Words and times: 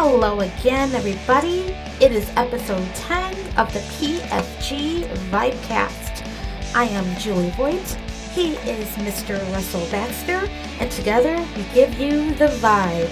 Hello 0.00 0.38
again, 0.38 0.94
everybody. 0.94 1.74
It 2.00 2.12
is 2.12 2.30
episode 2.36 2.86
10 2.94 3.34
of 3.58 3.74
the 3.74 3.80
PFG 3.80 5.02
Vibecast. 5.28 6.24
I 6.72 6.84
am 6.84 7.18
Julie 7.18 7.50
Voigt. 7.56 7.98
He 8.32 8.52
is 8.58 8.86
Mr. 8.98 9.40
Russell 9.52 9.84
Baxter, 9.90 10.48
and 10.78 10.88
together 10.92 11.44
we 11.56 11.64
give 11.74 11.98
you 11.98 12.32
the 12.34 12.46
vibe. 12.62 13.10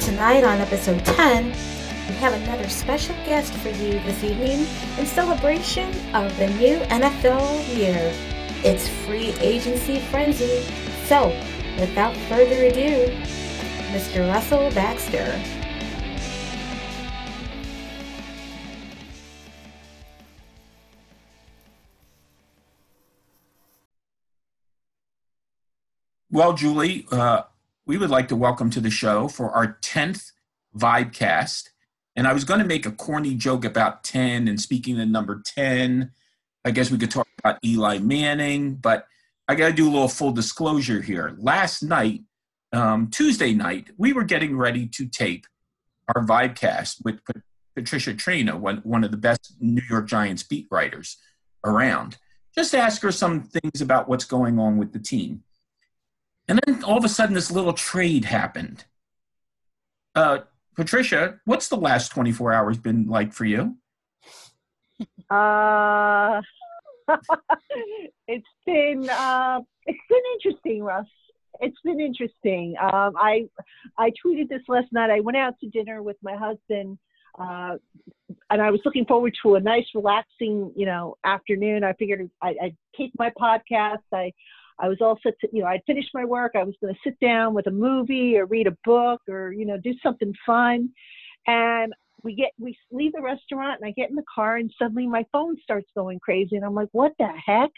Tonight 0.00 0.44
on 0.44 0.58
episode 0.58 1.02
10, 1.02 1.46
we 1.46 2.14
have 2.16 2.34
another 2.34 2.68
special 2.68 3.16
guest 3.24 3.54
for 3.54 3.70
you 3.70 3.92
this 4.00 4.22
evening 4.22 4.66
in 4.98 5.06
celebration 5.06 5.88
of 6.14 6.36
the 6.36 6.48
new 6.58 6.76
NFL 6.90 7.74
year. 7.74 8.12
It's 8.62 8.86
free 8.86 9.30
agency 9.40 10.00
frenzy. 10.10 10.60
So, 11.06 11.28
without 11.80 12.14
further 12.28 12.66
ado, 12.66 13.06
Mr. 13.94 14.30
Russell 14.30 14.70
Baxter. 14.72 15.40
Well, 26.34 26.54
Julie, 26.54 27.06
uh, 27.12 27.42
we 27.84 27.98
would 27.98 28.08
like 28.08 28.28
to 28.28 28.36
welcome 28.36 28.70
to 28.70 28.80
the 28.80 28.88
show 28.88 29.28
for 29.28 29.50
our 29.50 29.76
10th 29.82 30.32
Vibecast. 30.74 31.68
And 32.16 32.26
I 32.26 32.32
was 32.32 32.44
going 32.44 32.60
to 32.60 32.64
make 32.64 32.86
a 32.86 32.90
corny 32.90 33.34
joke 33.34 33.66
about 33.66 34.02
10 34.02 34.48
and 34.48 34.58
speaking 34.58 34.98
of 34.98 35.08
number 35.08 35.42
10. 35.44 36.10
I 36.64 36.70
guess 36.70 36.90
we 36.90 36.96
could 36.96 37.10
talk 37.10 37.28
about 37.38 37.58
Eli 37.62 37.98
Manning, 37.98 38.76
but 38.76 39.06
I 39.46 39.54
got 39.54 39.68
to 39.68 39.74
do 39.74 39.86
a 39.86 39.92
little 39.92 40.08
full 40.08 40.32
disclosure 40.32 41.02
here. 41.02 41.36
Last 41.36 41.82
night, 41.82 42.22
um, 42.72 43.10
Tuesday 43.10 43.52
night, 43.52 43.88
we 43.98 44.14
were 44.14 44.24
getting 44.24 44.56
ready 44.56 44.86
to 44.86 45.06
tape 45.06 45.46
our 46.16 46.24
Vibecast 46.24 47.04
with 47.04 47.20
Patricia 47.76 48.14
Traina, 48.14 48.58
one, 48.58 48.78
one 48.84 49.04
of 49.04 49.10
the 49.10 49.18
best 49.18 49.52
New 49.60 49.82
York 49.86 50.06
Giants 50.06 50.44
beat 50.44 50.66
writers 50.70 51.18
around. 51.62 52.16
Just 52.54 52.74
ask 52.74 53.02
her 53.02 53.12
some 53.12 53.42
things 53.42 53.82
about 53.82 54.08
what's 54.08 54.24
going 54.24 54.58
on 54.58 54.78
with 54.78 54.94
the 54.94 54.98
team. 54.98 55.42
And 56.48 56.60
then 56.66 56.82
all 56.84 56.98
of 56.98 57.04
a 57.04 57.08
sudden, 57.08 57.34
this 57.34 57.50
little 57.50 57.72
trade 57.72 58.24
happened. 58.24 58.84
Uh, 60.14 60.40
Patricia, 60.74 61.40
what's 61.44 61.68
the 61.68 61.76
last 61.76 62.10
24 62.10 62.52
hours 62.52 62.78
been 62.78 63.06
like 63.06 63.32
for 63.32 63.44
you? 63.44 63.76
Uh, 65.30 66.40
it's 68.28 68.46
been 68.66 69.08
uh, 69.08 69.60
it's 69.86 69.98
been 70.08 70.22
interesting, 70.34 70.82
Russ. 70.82 71.06
It's 71.60 71.76
been 71.84 72.00
interesting. 72.00 72.74
Um, 72.80 73.14
I 73.16 73.48
I 73.98 74.10
tweeted 74.24 74.48
this 74.48 74.62
last 74.68 74.92
night. 74.92 75.10
I 75.10 75.20
went 75.20 75.36
out 75.36 75.54
to 75.60 75.68
dinner 75.68 76.02
with 76.02 76.16
my 76.22 76.36
husband, 76.36 76.98
uh, 77.38 77.76
and 78.50 78.62
I 78.62 78.70
was 78.70 78.80
looking 78.84 79.04
forward 79.04 79.34
to 79.42 79.56
a 79.56 79.60
nice, 79.60 79.86
relaxing, 79.94 80.72
you 80.76 80.86
know, 80.86 81.16
afternoon. 81.24 81.84
I 81.84 81.92
figured 81.94 82.28
I, 82.42 82.54
I'd 82.62 82.76
take 82.96 83.12
my 83.18 83.30
podcast. 83.30 84.02
I 84.12 84.32
I 84.82 84.88
was 84.88 84.98
all 85.00 85.16
set 85.22 85.34
to, 85.40 85.48
you 85.52 85.62
know, 85.62 85.68
I'd 85.68 85.84
finished 85.86 86.10
my 86.12 86.24
work. 86.24 86.52
I 86.56 86.64
was 86.64 86.74
going 86.80 86.92
to 86.92 87.00
sit 87.04 87.18
down 87.20 87.54
with 87.54 87.68
a 87.68 87.70
movie 87.70 88.36
or 88.36 88.46
read 88.46 88.66
a 88.66 88.76
book 88.84 89.22
or, 89.28 89.52
you 89.52 89.64
know, 89.64 89.78
do 89.78 89.94
something 90.02 90.34
fun. 90.44 90.90
And 91.46 91.94
we 92.24 92.34
get, 92.34 92.50
we 92.58 92.76
leave 92.90 93.12
the 93.12 93.22
restaurant 93.22 93.80
and 93.80 93.88
I 93.88 93.92
get 93.92 94.10
in 94.10 94.16
the 94.16 94.24
car 94.32 94.56
and 94.56 94.72
suddenly 94.78 95.06
my 95.06 95.24
phone 95.32 95.56
starts 95.62 95.88
going 95.94 96.18
crazy. 96.18 96.56
And 96.56 96.64
I'm 96.64 96.74
like, 96.74 96.88
what 96.90 97.12
the 97.18 97.28
heck? 97.28 97.70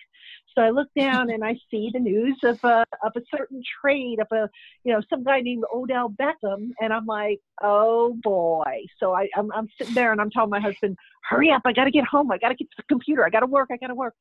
So 0.55 0.63
I 0.63 0.71
look 0.71 0.89
down 0.99 1.31
and 1.31 1.45
I 1.45 1.59
see 1.71 1.91
the 1.93 2.01
news 2.01 2.39
of 2.43 2.63
a, 2.65 2.85
of 3.03 3.13
a 3.17 3.23
certain 3.35 3.63
trade 3.81 4.21
of 4.21 4.29
a, 4.33 4.49
you 4.85 4.93
know, 4.93 5.03
some 5.11 5.25
guy 5.25 5.41
named 5.41 5.65
Odell 5.75 6.09
Beckham. 6.09 6.71
And 6.81 6.93
I'm 6.93 7.07
like, 7.07 7.41
oh 7.63 8.17
boy. 8.23 8.87
So 8.99 9.15
I, 9.15 9.29
I'm, 9.37 9.53
I'm 9.53 9.69
sitting 9.77 9.95
there 9.95 10.13
and 10.13 10.21
I'm 10.23 10.31
telling 10.31 10.51
my 10.51 10.61
husband, 10.61 10.97
hurry 11.29 11.51
up. 11.51 11.63
I 11.67 11.73
got 11.73 11.85
to 11.85 11.91
get 11.91 12.05
home. 12.07 12.31
I 12.31 12.39
got 12.39 12.49
to 12.49 12.55
get 12.55 12.71
to 12.71 12.77
the 12.79 12.85
computer. 12.85 13.27
I 13.27 13.31
got 13.31 13.41
to 13.41 13.47
work. 13.47 13.69
I 13.71 13.77
got 13.77 13.89
to 13.89 13.95
work 13.95 14.15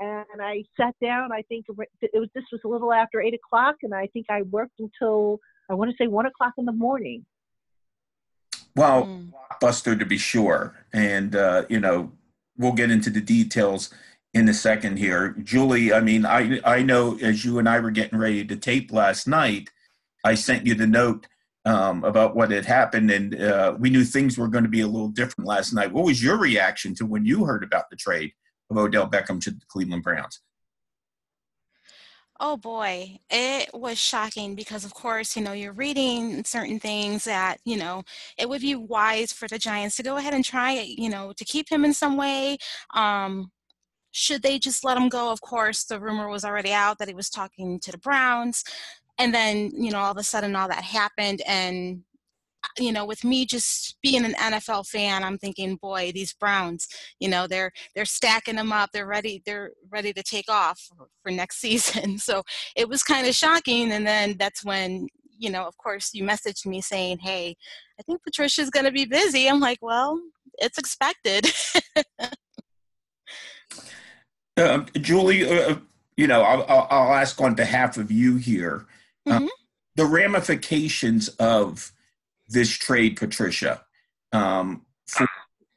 and 0.00 0.42
I 0.42 0.64
sat 0.78 0.94
down. 1.02 1.32
I 1.32 1.42
think 1.42 1.66
it 1.68 1.76
was 2.18 2.28
this 2.34 2.44
was 2.52 2.60
a 2.64 2.68
little 2.68 2.92
after 2.92 3.20
eight 3.20 3.34
o'clock, 3.34 3.76
and 3.82 3.94
I 3.94 4.06
think 4.08 4.26
I 4.28 4.42
worked 4.42 4.78
until 4.78 5.40
I 5.70 5.74
want 5.74 5.90
to 5.90 5.96
say 5.96 6.06
one 6.06 6.26
o'clock 6.26 6.52
in 6.58 6.64
the 6.64 6.72
morning. 6.72 7.24
Well, 8.74 9.04
mm. 9.04 9.32
blockbuster 9.32 9.98
to 9.98 10.04
be 10.04 10.18
sure, 10.18 10.74
and 10.92 11.34
uh, 11.34 11.64
you 11.68 11.80
know 11.80 12.12
we'll 12.58 12.72
get 12.72 12.90
into 12.90 13.10
the 13.10 13.20
details 13.20 13.92
in 14.34 14.48
a 14.48 14.54
second 14.54 14.98
here. 14.98 15.34
Julie, 15.42 15.92
I 15.92 16.00
mean, 16.00 16.26
I 16.26 16.60
I 16.64 16.82
know 16.82 17.18
as 17.22 17.44
you 17.44 17.58
and 17.58 17.68
I 17.68 17.80
were 17.80 17.90
getting 17.90 18.18
ready 18.18 18.44
to 18.44 18.56
tape 18.56 18.92
last 18.92 19.26
night, 19.26 19.70
I 20.24 20.34
sent 20.34 20.66
you 20.66 20.74
the 20.74 20.86
note. 20.86 21.26
Um, 21.64 22.04
about 22.04 22.36
what 22.36 22.52
had 22.52 22.64
happened, 22.64 23.10
and 23.10 23.34
uh, 23.42 23.74
we 23.76 23.90
knew 23.90 24.04
things 24.04 24.38
were 24.38 24.46
going 24.46 24.62
to 24.62 24.70
be 24.70 24.82
a 24.82 24.86
little 24.86 25.08
different 25.08 25.48
last 25.48 25.72
night. 25.72 25.90
What 25.90 26.04
was 26.04 26.22
your 26.22 26.38
reaction 26.38 26.94
to 26.94 27.04
when 27.04 27.24
you 27.24 27.44
heard 27.44 27.64
about 27.64 27.90
the 27.90 27.96
trade? 27.96 28.30
Of 28.70 28.76
Odell 28.76 29.08
Beckham 29.08 29.40
to 29.42 29.50
the 29.50 29.60
Cleveland 29.68 30.02
Browns? 30.02 30.40
Oh 32.38 32.58
boy, 32.58 33.18
it 33.30 33.70
was 33.72 33.98
shocking 33.98 34.54
because, 34.54 34.84
of 34.84 34.92
course, 34.92 35.36
you 35.36 35.42
know, 35.42 35.52
you're 35.52 35.72
reading 35.72 36.44
certain 36.44 36.78
things 36.78 37.24
that, 37.24 37.60
you 37.64 37.78
know, 37.78 38.02
it 38.36 38.46
would 38.46 38.60
be 38.60 38.74
wise 38.74 39.32
for 39.32 39.48
the 39.48 39.58
Giants 39.58 39.96
to 39.96 40.02
go 40.02 40.18
ahead 40.18 40.34
and 40.34 40.44
try, 40.44 40.72
you 40.98 41.08
know, 41.08 41.32
to 41.34 41.44
keep 41.46 41.70
him 41.70 41.82
in 41.82 41.94
some 41.94 42.18
way. 42.18 42.58
Um, 42.94 43.52
should 44.10 44.42
they 44.42 44.58
just 44.58 44.84
let 44.84 44.98
him 44.98 45.08
go? 45.08 45.30
Of 45.30 45.40
course, 45.40 45.84
the 45.84 45.98
rumor 45.98 46.28
was 46.28 46.44
already 46.44 46.72
out 46.72 46.98
that 46.98 47.08
he 47.08 47.14
was 47.14 47.30
talking 47.30 47.80
to 47.80 47.92
the 47.92 47.98
Browns. 47.98 48.64
And 49.18 49.34
then, 49.34 49.70
you 49.74 49.90
know, 49.90 50.00
all 50.00 50.12
of 50.12 50.18
a 50.18 50.22
sudden 50.22 50.56
all 50.56 50.68
that 50.68 50.84
happened 50.84 51.40
and 51.46 52.02
you 52.78 52.92
know, 52.92 53.04
with 53.04 53.24
me 53.24 53.46
just 53.46 53.96
being 54.02 54.24
an 54.24 54.34
NFL 54.34 54.86
fan, 54.86 55.24
I'm 55.24 55.38
thinking, 55.38 55.76
boy, 55.76 56.12
these 56.12 56.32
Browns, 56.34 56.88
you 57.20 57.28
know, 57.28 57.46
they're 57.46 57.72
they're 57.94 58.04
stacking 58.04 58.56
them 58.56 58.72
up. 58.72 58.90
They're 58.92 59.06
ready. 59.06 59.42
They're 59.44 59.72
ready 59.90 60.12
to 60.12 60.22
take 60.22 60.48
off 60.48 60.80
for, 60.80 61.08
for 61.22 61.30
next 61.30 61.56
season. 61.60 62.18
So 62.18 62.42
it 62.76 62.88
was 62.88 63.02
kind 63.02 63.26
of 63.26 63.34
shocking. 63.34 63.92
And 63.92 64.06
then 64.06 64.36
that's 64.38 64.64
when, 64.64 65.08
you 65.38 65.50
know, 65.50 65.66
of 65.66 65.76
course, 65.78 66.10
you 66.12 66.24
messaged 66.24 66.66
me 66.66 66.80
saying, 66.80 67.18
"Hey, 67.18 67.56
I 67.98 68.02
think 68.02 68.22
Patricia's 68.22 68.70
going 68.70 68.86
to 68.86 68.92
be 68.92 69.04
busy." 69.04 69.48
I'm 69.48 69.60
like, 69.60 69.78
well, 69.80 70.20
it's 70.58 70.78
expected. 70.78 71.50
um, 74.56 74.86
Julie, 74.94 75.48
uh, 75.48 75.72
uh, 75.72 75.76
you 76.16 76.26
know, 76.26 76.42
I'll, 76.42 76.86
I'll, 76.90 77.14
ask 77.14 77.40
on 77.40 77.54
behalf 77.54 77.96
of 77.98 78.10
you 78.10 78.36
here. 78.36 78.86
Uh, 79.26 79.40
mm-hmm. 79.40 79.46
the 79.96 80.06
ramifications 80.06 81.28
of 81.28 81.92
this 82.48 82.70
trade, 82.70 83.16
Patricia, 83.16 83.82
um, 84.32 84.86
for 85.06 85.26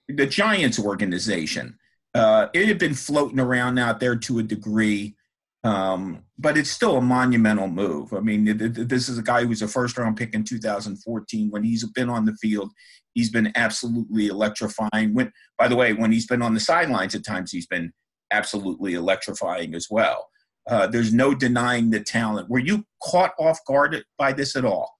the 0.07 0.25
Giants 0.25 0.79
organization. 0.79 1.77
Uh, 2.15 2.47
it 2.53 2.67
had 2.67 2.79
been 2.79 2.95
floating 2.95 3.39
around 3.39 3.77
out 3.77 3.99
there 3.99 4.15
to 4.15 4.39
a 4.39 4.43
degree, 4.43 5.15
um, 5.63 6.23
but 6.37 6.57
it's 6.57 6.71
still 6.71 6.97
a 6.97 7.01
monumental 7.01 7.67
move. 7.67 8.13
I 8.13 8.19
mean, 8.19 8.45
this 8.73 9.09
is 9.09 9.17
a 9.17 9.23
guy 9.23 9.43
who 9.43 9.49
was 9.49 9.61
a 9.61 9.67
first 9.67 9.97
round 9.97 10.17
pick 10.17 10.33
in 10.33 10.43
2014. 10.43 11.51
When 11.51 11.63
he's 11.63 11.87
been 11.91 12.09
on 12.09 12.25
the 12.25 12.35
field, 12.41 12.71
he's 13.13 13.29
been 13.29 13.51
absolutely 13.55 14.27
electrifying. 14.27 15.13
When, 15.13 15.31
by 15.57 15.67
the 15.67 15.75
way, 15.75 15.93
when 15.93 16.11
he's 16.11 16.27
been 16.27 16.41
on 16.41 16.53
the 16.53 16.59
sidelines 16.59 17.13
at 17.13 17.25
times, 17.25 17.51
he's 17.51 17.67
been 17.67 17.93
absolutely 18.31 18.95
electrifying 18.95 19.75
as 19.75 19.87
well. 19.89 20.29
Uh, 20.67 20.87
there's 20.87 21.13
no 21.13 21.33
denying 21.33 21.89
the 21.89 21.99
talent. 21.99 22.49
Were 22.49 22.59
you 22.59 22.85
caught 23.03 23.33
off 23.39 23.59
guard 23.65 24.03
by 24.17 24.33
this 24.33 24.55
at 24.55 24.65
all? 24.65 24.98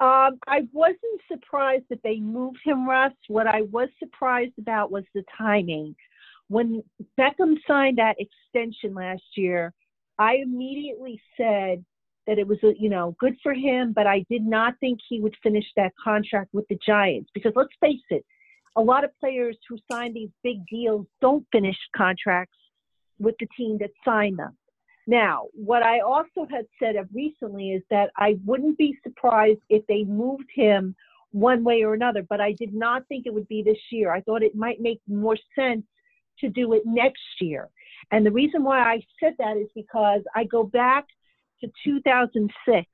Um, 0.00 0.38
I 0.48 0.66
wasn't 0.72 1.20
surprised 1.30 1.84
that 1.90 2.02
they 2.02 2.18
moved 2.18 2.58
him, 2.64 2.88
Russ. 2.88 3.12
What 3.28 3.46
I 3.46 3.62
was 3.62 3.88
surprised 3.98 4.58
about 4.58 4.90
was 4.90 5.04
the 5.14 5.24
timing. 5.38 5.94
When 6.48 6.82
Beckham 7.18 7.56
signed 7.66 7.98
that 7.98 8.16
extension 8.18 8.94
last 8.94 9.22
year, 9.36 9.72
I 10.18 10.36
immediately 10.36 11.20
said 11.36 11.84
that 12.26 12.38
it 12.38 12.46
was, 12.46 12.58
you 12.78 12.88
know, 12.88 13.14
good 13.20 13.36
for 13.42 13.54
him, 13.54 13.92
but 13.92 14.06
I 14.06 14.24
did 14.30 14.44
not 14.44 14.74
think 14.80 14.98
he 15.08 15.20
would 15.20 15.36
finish 15.42 15.64
that 15.76 15.92
contract 16.02 16.52
with 16.52 16.66
the 16.68 16.78
Giants 16.84 17.30
because 17.34 17.52
let's 17.54 17.72
face 17.80 18.02
it, 18.10 18.24
a 18.76 18.80
lot 18.80 19.04
of 19.04 19.10
players 19.20 19.56
who 19.68 19.78
sign 19.90 20.12
these 20.12 20.30
big 20.42 20.58
deals 20.70 21.06
don't 21.20 21.46
finish 21.52 21.76
contracts 21.96 22.56
with 23.18 23.36
the 23.38 23.46
team 23.56 23.78
that 23.78 23.90
signed 24.04 24.38
them. 24.38 24.56
Now, 25.06 25.48
what 25.52 25.82
I 25.82 26.00
also 26.00 26.46
had 26.50 26.66
said 26.78 26.96
of 26.96 27.08
recently 27.12 27.72
is 27.72 27.82
that 27.90 28.10
I 28.16 28.38
wouldn't 28.44 28.78
be 28.78 28.96
surprised 29.02 29.60
if 29.68 29.86
they 29.86 30.04
moved 30.04 30.48
him 30.54 30.94
one 31.32 31.64
way 31.64 31.82
or 31.82 31.94
another, 31.94 32.22
but 32.22 32.40
I 32.40 32.52
did 32.52 32.72
not 32.72 33.06
think 33.08 33.26
it 33.26 33.34
would 33.34 33.48
be 33.48 33.62
this 33.62 33.78
year. 33.90 34.12
I 34.12 34.20
thought 34.20 34.42
it 34.42 34.54
might 34.54 34.80
make 34.80 35.00
more 35.08 35.36
sense 35.54 35.84
to 36.40 36.48
do 36.48 36.72
it 36.72 36.82
next 36.86 37.40
year. 37.40 37.68
And 38.12 38.24
the 38.24 38.30
reason 38.30 38.62
why 38.64 38.80
I 38.80 39.02
said 39.20 39.34
that 39.38 39.56
is 39.56 39.68
because 39.74 40.22
I 40.34 40.44
go 40.44 40.62
back 40.62 41.06
to 41.60 41.70
2006 41.84 42.88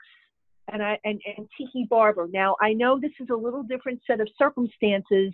and 0.73 0.83
I 0.83 0.99
and, 1.05 1.21
and 1.37 1.49
Tiki 1.57 1.87
Barber. 1.89 2.29
Now 2.33 2.57
I 2.61 2.73
know 2.73 2.99
this 2.99 3.13
is 3.21 3.29
a 3.31 3.37
little 3.37 3.63
different 3.63 4.01
set 4.07 4.21
of 4.21 4.29
circumstances, 4.39 5.33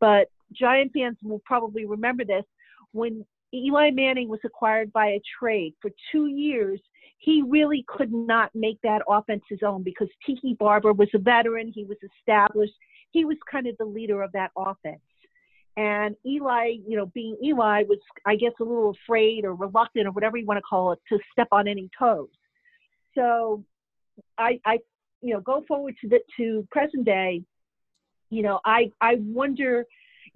but 0.00 0.28
Giant 0.52 0.92
fans 0.92 1.16
will 1.22 1.42
probably 1.44 1.86
remember 1.86 2.24
this 2.24 2.44
when 2.92 3.24
Eli 3.54 3.90
Manning 3.90 4.28
was 4.28 4.40
acquired 4.44 4.92
by 4.92 5.06
a 5.06 5.22
trade. 5.38 5.74
For 5.80 5.90
two 6.12 6.26
years, 6.26 6.80
he 7.18 7.42
really 7.46 7.84
could 7.88 8.12
not 8.12 8.50
make 8.54 8.78
that 8.82 9.02
offense 9.08 9.42
his 9.48 9.60
own 9.64 9.82
because 9.82 10.08
Tiki 10.24 10.54
Barber 10.54 10.92
was 10.92 11.08
a 11.14 11.18
veteran, 11.18 11.72
he 11.74 11.84
was 11.84 11.96
established, 12.18 12.74
he 13.10 13.24
was 13.24 13.36
kind 13.50 13.66
of 13.66 13.76
the 13.78 13.84
leader 13.84 14.22
of 14.22 14.32
that 14.32 14.50
offense. 14.56 15.00
And 15.76 16.16
Eli, 16.24 16.76
you 16.86 16.96
know, 16.96 17.06
being 17.06 17.36
Eli, 17.42 17.82
was 17.82 17.98
I 18.24 18.36
guess 18.36 18.52
a 18.60 18.64
little 18.64 18.94
afraid 19.04 19.44
or 19.44 19.54
reluctant 19.54 20.06
or 20.06 20.12
whatever 20.12 20.36
you 20.36 20.46
want 20.46 20.58
to 20.58 20.62
call 20.62 20.92
it 20.92 20.98
to 21.10 21.18
step 21.32 21.48
on 21.52 21.68
any 21.68 21.90
toes. 21.98 22.28
So, 23.14 23.62
I, 24.38 24.58
I, 24.64 24.78
you 25.20 25.34
know, 25.34 25.40
go 25.40 25.64
forward 25.68 25.94
to 26.00 26.08
the 26.08 26.20
to 26.38 26.66
present 26.70 27.04
day. 27.04 27.42
You 28.30 28.42
know, 28.42 28.60
I 28.64 28.90
I 29.00 29.16
wonder 29.20 29.84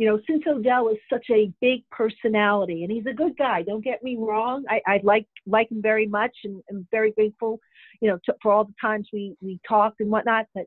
you 0.01 0.07
know, 0.07 0.19
since 0.27 0.43
Odell 0.47 0.89
is 0.89 0.97
such 1.13 1.27
a 1.31 1.53
big 1.61 1.83
personality 1.91 2.85
and 2.85 2.91
he's 2.91 3.05
a 3.05 3.13
good 3.13 3.37
guy, 3.37 3.61
don't 3.61 3.85
get 3.85 4.03
me 4.03 4.17
wrong. 4.19 4.65
I, 4.67 4.81
I 4.87 5.01
like 5.03 5.27
like 5.47 5.71
him 5.71 5.83
very 5.83 6.07
much 6.07 6.35
and 6.45 6.63
I'm 6.71 6.89
very 6.91 7.13
grateful, 7.13 7.61
you 8.01 8.09
know, 8.09 8.19
to, 8.25 8.35
for 8.43 8.51
all 8.51 8.65
the 8.65 8.73
times 8.81 9.09
we 9.13 9.37
we 9.43 9.61
talked 9.69 10.01
and 10.01 10.11
whatnot. 10.11 10.47
But 10.55 10.65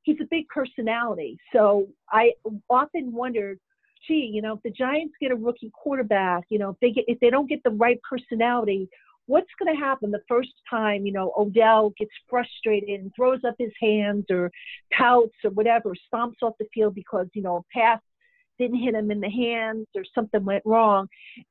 he's 0.00 0.16
a 0.22 0.28
big 0.30 0.48
personality, 0.48 1.36
so 1.52 1.88
I 2.10 2.32
often 2.70 3.12
wondered, 3.12 3.60
gee, 4.08 4.30
you 4.32 4.40
know, 4.40 4.54
if 4.54 4.62
the 4.62 4.70
Giants 4.70 5.12
get 5.20 5.30
a 5.30 5.36
rookie 5.36 5.70
quarterback, 5.74 6.44
you 6.48 6.58
know, 6.58 6.70
if 6.70 6.76
they 6.80 6.90
get 6.90 7.04
if 7.06 7.20
they 7.20 7.28
don't 7.28 7.50
get 7.50 7.62
the 7.62 7.72
right 7.72 8.00
personality, 8.08 8.88
what's 9.26 9.50
going 9.62 9.74
to 9.74 9.78
happen 9.78 10.10
the 10.10 10.22
first 10.26 10.54
time, 10.70 11.04
you 11.04 11.12
know, 11.12 11.34
Odell 11.36 11.92
gets 11.98 12.12
frustrated 12.30 12.98
and 12.98 13.12
throws 13.14 13.40
up 13.46 13.56
his 13.58 13.72
hands 13.78 14.24
or 14.30 14.50
pouts 14.90 15.36
or 15.44 15.50
whatever, 15.50 15.94
stomps 16.10 16.42
off 16.42 16.54
the 16.58 16.66
field 16.72 16.94
because, 16.94 17.26
you 17.34 17.42
know, 17.42 17.56
a 17.56 17.78
pass 17.78 18.00
didn't 18.60 18.82
hit 18.82 18.94
him 18.94 19.10
in 19.10 19.20
the 19.20 19.30
hands 19.30 19.86
or 19.96 20.02
something 20.14 20.44
went 20.44 20.62
wrong. 20.64 21.08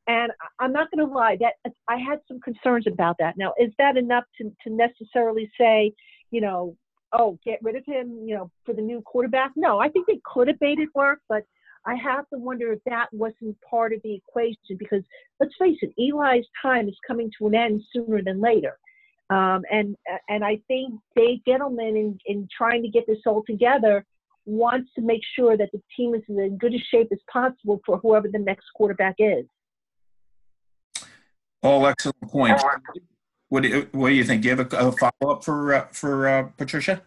And 0.08 0.32
I'm 0.60 0.72
not 0.72 0.90
going 0.92 1.06
to 1.06 1.14
lie, 1.14 1.38
that 1.42 1.74
I 1.88 1.98
had 1.98 2.20
some 2.28 2.40
concerns 2.40 2.86
about 2.88 3.18
that. 3.20 3.38
Now, 3.38 3.54
is 3.60 3.72
that 3.80 3.98
enough 3.98 4.24
to, 4.38 4.52
to 4.64 4.70
necessarily 4.70 5.52
say, 5.60 5.92
you 6.32 6.42
know, 6.42 6.76
oh, 7.12 7.40
get 7.44 7.60
rid 7.64 7.76
of 7.76 7.84
him, 7.86 8.24
you 8.26 8.36
know, 8.36 8.52
for 8.66 8.74
the 8.74 8.82
new 8.82 9.02
quarterback? 9.02 9.52
No, 9.56 9.80
I 9.80 9.90
think 9.90 10.08
they 10.08 10.22
could 10.24 10.48
have 10.48 10.62
made 10.62 10.80
it 10.80 10.90
work, 10.94 11.20
but 11.28 11.44
I 11.86 11.96
have 11.96 12.30
to 12.30 12.38
wonder 12.38 12.72
if 12.72 12.80
that 12.86 13.08
wasn't 13.12 13.58
part 13.68 13.94
of 13.94 14.02
the 14.04 14.14
equation 14.14 14.78
because 14.78 15.04
let's 15.40 15.54
face 15.58 15.78
it, 15.82 15.94
Eli's 15.98 16.46
time 16.62 16.88
is 16.88 16.96
coming 17.08 17.32
to 17.40 17.48
an 17.48 17.56
end 17.56 17.82
sooner 17.92 18.22
than 18.22 18.40
later. 18.40 18.78
Um, 19.32 19.62
and 19.72 19.96
and 20.28 20.44
I 20.44 20.60
think 20.68 21.00
Dave 21.16 21.40
Gettleman 21.48 21.96
in, 21.96 22.20
in 22.26 22.48
trying 22.56 22.82
to 22.82 22.90
get 22.90 23.06
this 23.08 23.20
all 23.26 23.44
together 23.48 24.04
wants 24.46 24.90
to 24.96 25.02
make 25.02 25.22
sure 25.36 25.58
that 25.58 25.70
the 25.72 25.82
team 25.96 26.16
is 26.16 26.22
in 26.28 26.40
as 26.40 26.52
good 26.58 26.74
a 26.74 26.80
shape 26.92 27.10
as 27.12 27.20
possible 27.32 27.82
for 27.86 27.98
whoever 28.00 28.28
the 28.28 28.40
next 28.40 28.66
quarterback 28.76 29.16
is. 29.20 29.46
All 31.62 31.86
excellent 31.88 32.22
points. 32.22 32.64
What 33.50 33.64
do 33.64 33.70
you, 33.70 33.88
what 33.92 34.10
do 34.10 34.16
you 34.16 34.24
think? 34.24 34.44
Do 34.44 34.50
you 34.50 34.56
have 34.56 34.74
a, 34.74 34.78
a 34.78 34.92
follow 34.92 35.34
up 35.34 35.44
for 35.44 35.74
uh, 35.74 35.88
for 35.92 36.28
uh, 36.28 36.44
Patricia? 36.58 37.02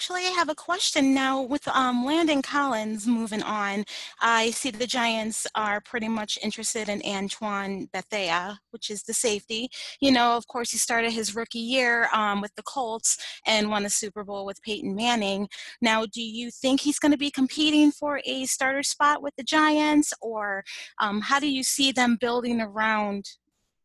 Actually, 0.00 0.28
I 0.28 0.30
have 0.30 0.48
a 0.48 0.54
question 0.54 1.12
now 1.12 1.42
with 1.42 1.68
um, 1.68 2.06
Landon 2.06 2.40
Collins 2.40 3.06
moving 3.06 3.42
on. 3.42 3.84
I 4.18 4.50
see 4.50 4.70
the 4.70 4.86
Giants 4.86 5.46
are 5.54 5.82
pretty 5.82 6.08
much 6.08 6.38
interested 6.42 6.88
in 6.88 7.02
Antoine 7.04 7.86
Bethea, 7.92 8.60
which 8.70 8.88
is 8.88 9.02
the 9.02 9.12
safety. 9.12 9.68
You 10.00 10.10
know, 10.10 10.38
of 10.38 10.46
course, 10.46 10.70
he 10.70 10.78
started 10.78 11.12
his 11.12 11.36
rookie 11.36 11.58
year 11.58 12.08
um, 12.14 12.40
with 12.40 12.54
the 12.54 12.62
Colts 12.62 13.18
and 13.44 13.68
won 13.68 13.82
the 13.82 13.90
Super 13.90 14.24
Bowl 14.24 14.46
with 14.46 14.62
Peyton 14.62 14.94
Manning. 14.96 15.50
Now, 15.82 16.06
do 16.06 16.22
you 16.22 16.50
think 16.50 16.80
he's 16.80 16.98
going 16.98 17.12
to 17.12 17.18
be 17.18 17.30
competing 17.30 17.92
for 17.92 18.22
a 18.24 18.46
starter 18.46 18.82
spot 18.82 19.20
with 19.20 19.36
the 19.36 19.44
Giants, 19.44 20.14
or 20.22 20.64
um, 20.98 21.20
how 21.20 21.38
do 21.38 21.52
you 21.52 21.62
see 21.62 21.92
them 21.92 22.16
building 22.18 22.62
around 22.62 23.26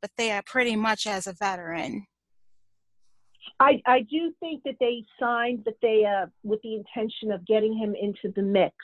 Bethea 0.01 0.43
pretty 0.45 0.77
much 0.77 1.07
as 1.07 1.27
a 1.27 1.33
veteran? 1.33 2.07
I, 3.59 3.81
I 3.85 4.01
do 4.01 4.33
think 4.39 4.63
that 4.63 4.75
they 4.79 5.05
signed 5.19 5.63
that 5.65 5.77
they 5.81 6.05
uh, 6.05 6.27
with 6.43 6.61
the 6.61 6.75
intention 6.75 7.31
of 7.31 7.45
getting 7.45 7.77
him 7.77 7.95
into 7.99 8.33
the 8.35 8.41
mix. 8.41 8.75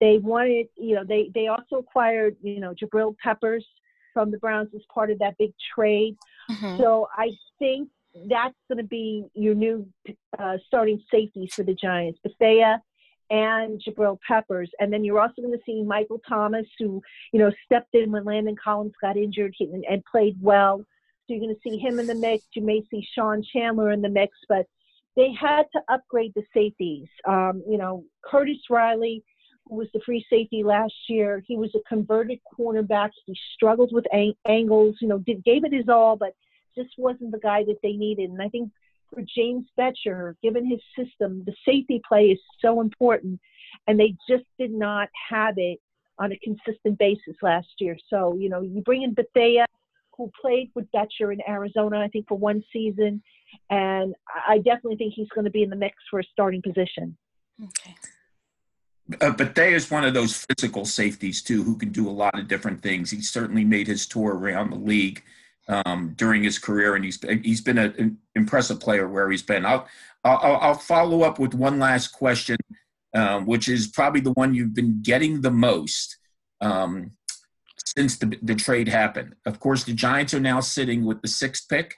They 0.00 0.18
wanted, 0.18 0.68
you 0.76 0.94
know, 0.94 1.04
they 1.04 1.30
they 1.34 1.48
also 1.48 1.76
acquired, 1.76 2.36
you 2.42 2.60
know, 2.60 2.74
Jabril 2.74 3.16
Peppers 3.18 3.66
from 4.12 4.30
the 4.30 4.38
Browns 4.38 4.68
as 4.74 4.82
part 4.92 5.10
of 5.10 5.18
that 5.18 5.36
big 5.38 5.52
trade. 5.74 6.16
Mm-hmm. 6.50 6.78
So 6.78 7.08
I 7.16 7.30
think 7.58 7.88
that's 8.28 8.54
going 8.68 8.78
to 8.78 8.84
be 8.84 9.24
your 9.34 9.54
new 9.54 9.88
uh, 10.38 10.58
starting 10.66 11.02
safeties 11.10 11.52
for 11.54 11.64
the 11.64 11.74
Giants, 11.74 12.20
Bethea 12.22 12.80
and 13.30 13.82
Jabril 13.82 14.18
Peppers. 14.26 14.70
And 14.78 14.92
then 14.92 15.04
you're 15.04 15.20
also 15.20 15.42
going 15.42 15.52
to 15.52 15.64
see 15.66 15.82
Michael 15.82 16.20
Thomas, 16.28 16.66
who, 16.78 17.02
you 17.32 17.40
know, 17.40 17.50
stepped 17.64 17.94
in 17.94 18.12
when 18.12 18.24
Landon 18.24 18.56
Collins 18.62 18.92
got 19.00 19.16
injured 19.16 19.54
and, 19.58 19.84
and 19.90 20.04
played 20.04 20.36
well. 20.40 20.84
You're 21.26 21.40
going 21.40 21.54
to 21.54 21.68
see 21.68 21.78
him 21.78 21.98
in 21.98 22.06
the 22.06 22.14
mix. 22.14 22.44
You 22.54 22.62
may 22.62 22.82
see 22.90 23.06
Sean 23.14 23.42
Chandler 23.42 23.92
in 23.92 24.02
the 24.02 24.08
mix, 24.08 24.36
but 24.48 24.66
they 25.16 25.32
had 25.32 25.64
to 25.72 25.80
upgrade 25.88 26.32
the 26.34 26.42
safeties. 26.52 27.08
Um, 27.26 27.62
you 27.68 27.78
know, 27.78 28.04
Curtis 28.22 28.58
Riley, 28.68 29.22
who 29.66 29.76
was 29.76 29.88
the 29.94 30.00
free 30.04 30.24
safety 30.28 30.62
last 30.62 30.94
year, 31.08 31.42
he 31.46 31.56
was 31.56 31.74
a 31.74 31.88
converted 31.88 32.40
cornerback. 32.58 33.10
He 33.26 33.36
struggled 33.54 33.92
with 33.92 34.04
ang- 34.12 34.34
angles. 34.46 34.96
You 35.00 35.08
know, 35.08 35.18
did, 35.18 35.44
gave 35.44 35.64
it 35.64 35.72
his 35.72 35.88
all, 35.88 36.16
but 36.16 36.34
just 36.76 36.90
wasn't 36.98 37.32
the 37.32 37.38
guy 37.38 37.64
that 37.64 37.78
they 37.82 37.92
needed. 37.92 38.30
And 38.30 38.42
I 38.42 38.48
think 38.48 38.70
for 39.12 39.22
James 39.22 39.66
Bettcher, 39.78 40.34
given 40.42 40.66
his 40.66 40.80
system, 40.96 41.44
the 41.46 41.54
safety 41.64 42.02
play 42.06 42.26
is 42.26 42.40
so 42.60 42.80
important, 42.80 43.40
and 43.86 43.98
they 43.98 44.14
just 44.28 44.44
did 44.58 44.72
not 44.72 45.08
have 45.30 45.54
it 45.56 45.78
on 46.18 46.32
a 46.32 46.38
consistent 46.38 46.98
basis 46.98 47.36
last 47.42 47.68
year. 47.78 47.96
So, 48.08 48.34
you 48.36 48.48
know, 48.48 48.60
you 48.60 48.82
bring 48.82 49.02
in 49.02 49.14
Bethea, 49.14 49.66
who 50.16 50.30
played 50.40 50.70
with 50.74 50.86
Bettcher 50.92 51.32
in 51.32 51.40
Arizona, 51.48 52.00
I 52.00 52.08
think, 52.08 52.28
for 52.28 52.38
one 52.38 52.62
season. 52.72 53.22
And 53.70 54.14
I 54.48 54.58
definitely 54.58 54.96
think 54.96 55.14
he's 55.14 55.28
going 55.34 55.44
to 55.44 55.50
be 55.50 55.62
in 55.62 55.70
the 55.70 55.76
mix 55.76 55.96
for 56.10 56.20
a 56.20 56.24
starting 56.24 56.62
position. 56.62 57.16
Okay. 57.62 57.94
Uh, 59.20 59.30
Bethea 59.30 59.76
is 59.76 59.90
one 59.90 60.04
of 60.04 60.14
those 60.14 60.44
physical 60.48 60.84
safeties 60.84 61.42
too, 61.42 61.62
who 61.62 61.76
can 61.76 61.90
do 61.90 62.08
a 62.08 62.10
lot 62.10 62.38
of 62.38 62.48
different 62.48 62.82
things. 62.82 63.10
He 63.10 63.20
certainly 63.20 63.64
made 63.64 63.86
his 63.86 64.06
tour 64.06 64.34
around 64.34 64.70
the 64.70 64.76
league 64.76 65.22
um, 65.68 66.14
during 66.16 66.42
his 66.42 66.58
career, 66.58 66.94
and 66.94 67.04
he's 67.04 67.18
he's 67.42 67.60
been 67.60 67.78
a, 67.78 67.92
an 67.98 68.18
impressive 68.34 68.80
player 68.80 69.08
where 69.08 69.30
he's 69.30 69.42
been. 69.42 69.66
I'll 69.66 69.86
I'll, 70.24 70.56
I'll 70.56 70.74
follow 70.74 71.22
up 71.22 71.38
with 71.38 71.54
one 71.54 71.78
last 71.78 72.08
question, 72.08 72.56
um, 73.14 73.44
which 73.46 73.68
is 73.68 73.86
probably 73.88 74.20
the 74.20 74.32
one 74.32 74.54
you've 74.54 74.74
been 74.74 75.02
getting 75.02 75.42
the 75.42 75.50
most. 75.50 76.16
Um, 76.60 77.10
since 77.96 78.16
the, 78.18 78.36
the 78.42 78.54
trade 78.54 78.88
happened. 78.88 79.34
Of 79.46 79.60
course, 79.60 79.84
the 79.84 79.92
Giants 79.92 80.34
are 80.34 80.40
now 80.40 80.60
sitting 80.60 81.04
with 81.04 81.22
the 81.22 81.28
sixth 81.28 81.68
pick 81.68 81.96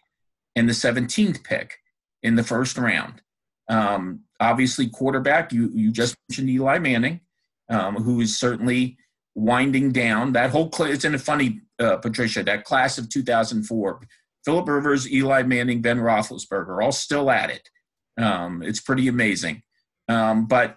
and 0.54 0.68
the 0.68 0.72
17th 0.72 1.42
pick 1.44 1.78
in 2.22 2.36
the 2.36 2.42
first 2.42 2.76
round. 2.78 3.22
Um, 3.68 4.20
obviously, 4.40 4.88
quarterback, 4.88 5.52
you, 5.52 5.70
you 5.72 5.90
just 5.90 6.16
mentioned 6.28 6.50
Eli 6.50 6.78
Manning, 6.78 7.20
um, 7.68 7.96
who 7.96 8.20
is 8.20 8.38
certainly 8.38 8.98
winding 9.34 9.92
down. 9.92 10.32
That 10.32 10.50
whole 10.50 10.68
class, 10.68 10.90
it's 10.92 11.04
in 11.04 11.14
a 11.14 11.18
funny, 11.18 11.60
uh, 11.78 11.96
Patricia, 11.96 12.42
that 12.44 12.64
class 12.64 12.98
of 12.98 13.08
2004. 13.08 14.00
Philip 14.44 14.68
Rivers, 14.68 15.10
Eli 15.10 15.42
Manning, 15.42 15.82
Ben 15.82 15.98
Roethlisberger, 15.98 16.82
all 16.82 16.92
still 16.92 17.30
at 17.30 17.50
it. 17.50 17.68
Um, 18.16 18.62
it's 18.62 18.80
pretty 18.80 19.08
amazing. 19.08 19.62
Um, 20.08 20.46
but 20.46 20.76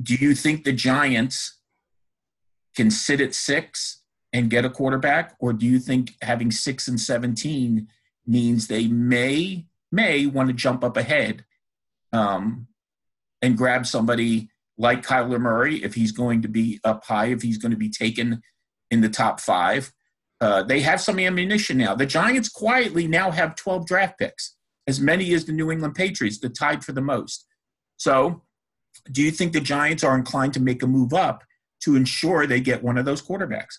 do 0.00 0.14
you 0.14 0.34
think 0.34 0.64
the 0.64 0.72
Giants 0.72 1.55
can 2.76 2.90
sit 2.90 3.20
at 3.20 3.34
six 3.34 4.02
and 4.32 4.50
get 4.50 4.64
a 4.64 4.70
quarterback, 4.70 5.34
or 5.40 5.52
do 5.52 5.66
you 5.66 5.78
think 5.78 6.12
having 6.22 6.50
six 6.50 6.88
and 6.88 7.00
seventeen 7.00 7.88
means 8.26 8.66
they 8.66 8.86
may 8.86 9.66
may 9.90 10.26
want 10.26 10.48
to 10.48 10.52
jump 10.52 10.84
up 10.84 10.96
ahead 10.96 11.44
um, 12.12 12.66
and 13.40 13.56
grab 13.56 13.86
somebody 13.86 14.50
like 14.78 15.06
Kyler 15.06 15.40
Murray 15.40 15.82
if 15.82 15.94
he's 15.94 16.12
going 16.12 16.42
to 16.42 16.48
be 16.48 16.80
up 16.84 17.04
high, 17.04 17.26
if 17.26 17.42
he's 17.42 17.58
going 17.58 17.70
to 17.70 17.78
be 17.78 17.88
taken 17.88 18.42
in 18.90 19.00
the 19.00 19.08
top 19.08 19.40
five? 19.40 19.92
Uh, 20.40 20.62
they 20.62 20.80
have 20.80 21.00
some 21.00 21.18
ammunition 21.18 21.78
now. 21.78 21.94
The 21.94 22.04
Giants 22.04 22.50
quietly 22.50 23.06
now 23.08 23.30
have 23.30 23.56
12 23.56 23.86
draft 23.86 24.18
picks, 24.18 24.54
as 24.86 25.00
many 25.00 25.32
as 25.32 25.46
the 25.46 25.52
New 25.52 25.70
England 25.70 25.94
Patriots, 25.94 26.38
the 26.38 26.50
tied 26.50 26.84
for 26.84 26.92
the 26.92 27.00
most. 27.00 27.46
So, 27.96 28.42
do 29.10 29.22
you 29.22 29.30
think 29.30 29.52
the 29.52 29.60
Giants 29.60 30.04
are 30.04 30.16
inclined 30.16 30.52
to 30.54 30.60
make 30.60 30.82
a 30.82 30.86
move 30.86 31.14
up 31.14 31.42
to 31.82 31.96
ensure 31.96 32.46
they 32.46 32.60
get 32.60 32.82
one 32.82 32.98
of 32.98 33.04
those 33.04 33.22
quarterbacks? 33.22 33.78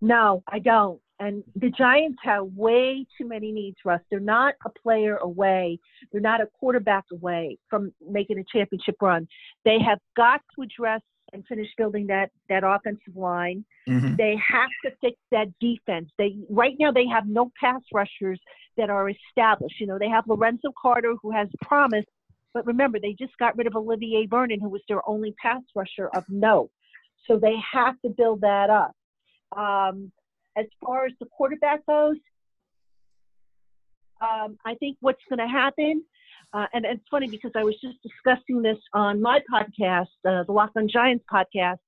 No, 0.00 0.42
I 0.48 0.58
don't. 0.58 1.00
And 1.18 1.42
the 1.54 1.70
Giants 1.70 2.18
have 2.22 2.44
way 2.54 3.06
too 3.16 3.26
many 3.26 3.50
needs, 3.50 3.78
Russ. 3.84 4.02
They're 4.10 4.20
not 4.20 4.54
a 4.66 4.70
player 4.82 5.16
away. 5.16 5.78
They're 6.12 6.20
not 6.20 6.42
a 6.42 6.48
quarterback 6.60 7.04
away 7.10 7.58
from 7.70 7.92
making 8.06 8.38
a 8.38 8.44
championship 8.52 8.96
run. 9.00 9.26
They 9.64 9.78
have 9.80 9.98
got 10.14 10.42
to 10.54 10.62
address 10.62 11.00
and 11.32 11.44
finish 11.46 11.68
building 11.76 12.06
that 12.08 12.30
that 12.48 12.64
offensive 12.64 13.16
line. 13.16 13.64
Mm-hmm. 13.88 14.16
They 14.16 14.36
have 14.36 14.70
to 14.84 14.90
fix 15.00 15.16
that 15.32 15.48
defense. 15.60 16.10
They 16.18 16.36
right 16.50 16.76
now 16.78 16.92
they 16.92 17.06
have 17.06 17.26
no 17.26 17.50
pass 17.58 17.80
rushers 17.92 18.40
that 18.76 18.90
are 18.90 19.08
established. 19.08 19.80
You 19.80 19.86
know, 19.86 19.98
they 19.98 20.08
have 20.08 20.24
Lorenzo 20.26 20.72
Carter 20.80 21.14
who 21.22 21.30
has 21.32 21.48
promise, 21.62 22.04
but 22.52 22.66
remember 22.66 22.98
they 23.00 23.16
just 23.18 23.36
got 23.38 23.56
rid 23.56 23.66
of 23.66 23.74
Olivier 23.74 24.26
Vernon 24.26 24.60
who 24.60 24.68
was 24.68 24.82
their 24.88 25.06
only 25.08 25.34
pass 25.42 25.62
rusher 25.74 26.08
of 26.14 26.24
note. 26.28 26.70
So 27.26 27.38
they 27.38 27.56
have 27.72 28.00
to 28.02 28.10
build 28.10 28.40
that 28.42 28.70
up. 28.70 28.92
Um, 29.56 30.12
as 30.56 30.66
far 30.84 31.06
as 31.06 31.12
the 31.20 31.26
quarterback 31.26 31.84
goes, 31.86 32.16
Um, 34.18 34.56
I 34.64 34.74
think 34.76 34.96
what's 35.00 35.20
going 35.28 35.40
to 35.46 35.52
happen, 35.62 36.02
uh, 36.54 36.66
and 36.72 36.86
it's 36.86 37.04
funny 37.10 37.28
because 37.28 37.52
I 37.54 37.64
was 37.64 37.76
just 37.82 37.98
discussing 38.02 38.62
this 38.62 38.78
on 38.94 39.20
my 39.20 39.42
podcast, 39.52 40.16
uh, 40.24 40.42
the 40.44 40.52
Locked 40.52 40.78
On 40.78 40.88
Giants 40.88 41.24
podcast. 41.30 41.82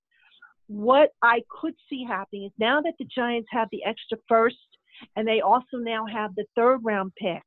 What 0.67 1.09
I 1.23 1.43
could 1.49 1.75
see 1.89 2.05
happening 2.05 2.45
is 2.45 2.53
now 2.59 2.83
that 2.83 2.97
the 2.99 3.07
Giants 3.07 3.49
have 3.51 3.69
the 3.73 3.83
extra 3.83 4.19
first, 4.29 4.69
and 5.17 5.27
they 5.27 5.41
also 5.41 5.79
now 5.79 6.05
have 6.05 6.35
the 6.35 6.45
third 6.55 6.81
round 6.85 7.13
pick. 7.17 7.43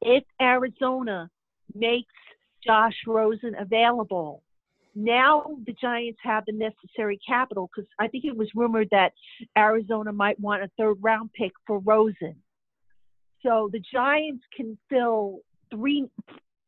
If 0.00 0.24
Arizona 0.42 1.30
makes 1.72 2.12
Josh 2.66 2.98
Rosen 3.06 3.54
available, 3.56 4.42
now 4.94 5.56
the 5.66 5.74
Giants 5.80 6.18
have 6.22 6.44
the 6.46 6.52
necessary 6.52 7.18
capital 7.26 7.68
because 7.74 7.88
I 7.98 8.08
think 8.08 8.24
it 8.24 8.36
was 8.36 8.48
rumored 8.54 8.88
that 8.90 9.12
Arizona 9.56 10.12
might 10.12 10.38
want 10.40 10.62
a 10.62 10.70
third 10.78 10.96
round 11.00 11.30
pick 11.32 11.52
for 11.66 11.78
Rosen. 11.80 12.36
So 13.42 13.70
the 13.72 13.82
Giants 13.92 14.44
can 14.56 14.76
fill 14.90 15.40
three, 15.70 16.08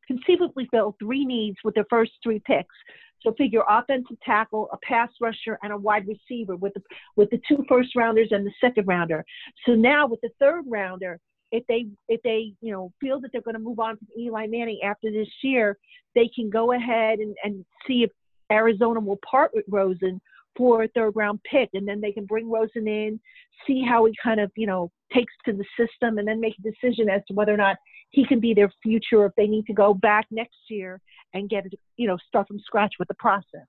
conceivably 0.06 0.68
fill 0.70 0.96
three 1.00 1.24
needs 1.24 1.56
with 1.64 1.74
their 1.74 1.86
first 1.90 2.12
three 2.22 2.40
picks. 2.46 2.74
So 3.22 3.34
figure 3.36 3.62
offensive 3.68 4.16
tackle, 4.24 4.68
a 4.72 4.78
pass 4.78 5.10
rusher, 5.20 5.58
and 5.62 5.72
a 5.72 5.76
wide 5.76 6.06
receiver 6.08 6.56
with 6.56 6.72
the 6.74 6.82
with 7.16 7.28
the 7.30 7.40
two 7.46 7.64
first 7.68 7.94
rounders 7.94 8.28
and 8.30 8.46
the 8.46 8.52
second 8.60 8.86
rounder. 8.86 9.24
So 9.66 9.74
now 9.74 10.06
with 10.06 10.20
the 10.22 10.30
third 10.38 10.64
rounder, 10.66 11.20
if 11.52 11.66
they 11.66 11.86
if 12.08 12.22
they 12.22 12.52
you 12.60 12.72
know 12.72 12.92
feel 13.00 13.20
that 13.20 13.30
they're 13.32 13.40
going 13.40 13.54
to 13.54 13.60
move 13.60 13.78
on 13.78 13.96
from 13.96 14.08
Eli 14.18 14.46
Manning 14.46 14.80
after 14.84 15.10
this 15.10 15.28
year, 15.42 15.78
they 16.14 16.28
can 16.34 16.50
go 16.50 16.72
ahead 16.72 17.18
and, 17.18 17.34
and 17.44 17.64
see 17.86 18.02
if 18.02 18.10
Arizona 18.50 19.00
will 19.00 19.18
part 19.28 19.52
with 19.54 19.64
Rosen 19.68 20.20
for 20.56 20.82
a 20.82 20.88
third 20.88 21.12
round 21.14 21.40
pick, 21.44 21.70
and 21.74 21.86
then 21.86 22.00
they 22.00 22.12
can 22.12 22.26
bring 22.26 22.50
Rosen 22.50 22.86
in, 22.88 23.20
see 23.66 23.82
how 23.82 24.04
he 24.04 24.14
kind 24.22 24.40
of 24.40 24.50
you 24.56 24.66
know 24.66 24.90
takes 25.12 25.32
to 25.44 25.52
the 25.52 25.64
system, 25.78 26.18
and 26.18 26.26
then 26.26 26.40
make 26.40 26.54
a 26.58 26.70
decision 26.70 27.08
as 27.08 27.22
to 27.28 27.34
whether 27.34 27.54
or 27.54 27.58
not 27.58 27.76
he 28.10 28.26
can 28.26 28.40
be 28.40 28.54
their 28.54 28.72
future, 28.82 29.24
if 29.26 29.32
they 29.36 29.46
need 29.46 29.66
to 29.66 29.72
go 29.72 29.94
back 29.94 30.26
next 30.30 30.58
year 30.68 31.00
and 31.34 31.48
get 31.48 31.64
you 31.96 32.06
know 32.06 32.18
start 32.28 32.48
from 32.48 32.60
scratch 32.60 32.94
with 32.98 33.08
the 33.08 33.14
process. 33.14 33.66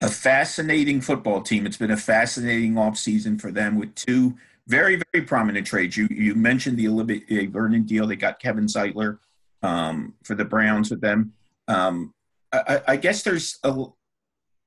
A 0.00 0.08
fascinating 0.08 1.00
football 1.00 1.40
team. 1.40 1.66
It's 1.66 1.78
been 1.78 1.90
a 1.90 1.96
fascinating 1.96 2.74
offseason 2.74 3.40
for 3.40 3.50
them 3.50 3.78
with 3.78 3.94
two 3.94 4.34
very 4.66 5.00
very 5.12 5.24
prominent 5.24 5.66
trades. 5.66 5.96
You 5.96 6.08
you 6.10 6.34
mentioned 6.34 6.78
the 6.78 6.88
Olivier 6.88 7.46
Vernon 7.46 7.84
deal. 7.84 8.06
They 8.06 8.16
got 8.16 8.40
Kevin 8.40 8.66
Zeitler 8.66 9.18
um, 9.62 10.14
for 10.22 10.34
the 10.34 10.44
Browns 10.44 10.90
with 10.90 11.00
them. 11.00 11.32
Um, 11.68 12.14
I, 12.52 12.82
I 12.88 12.96
guess 12.96 13.22
there's 13.22 13.58
a 13.64 13.86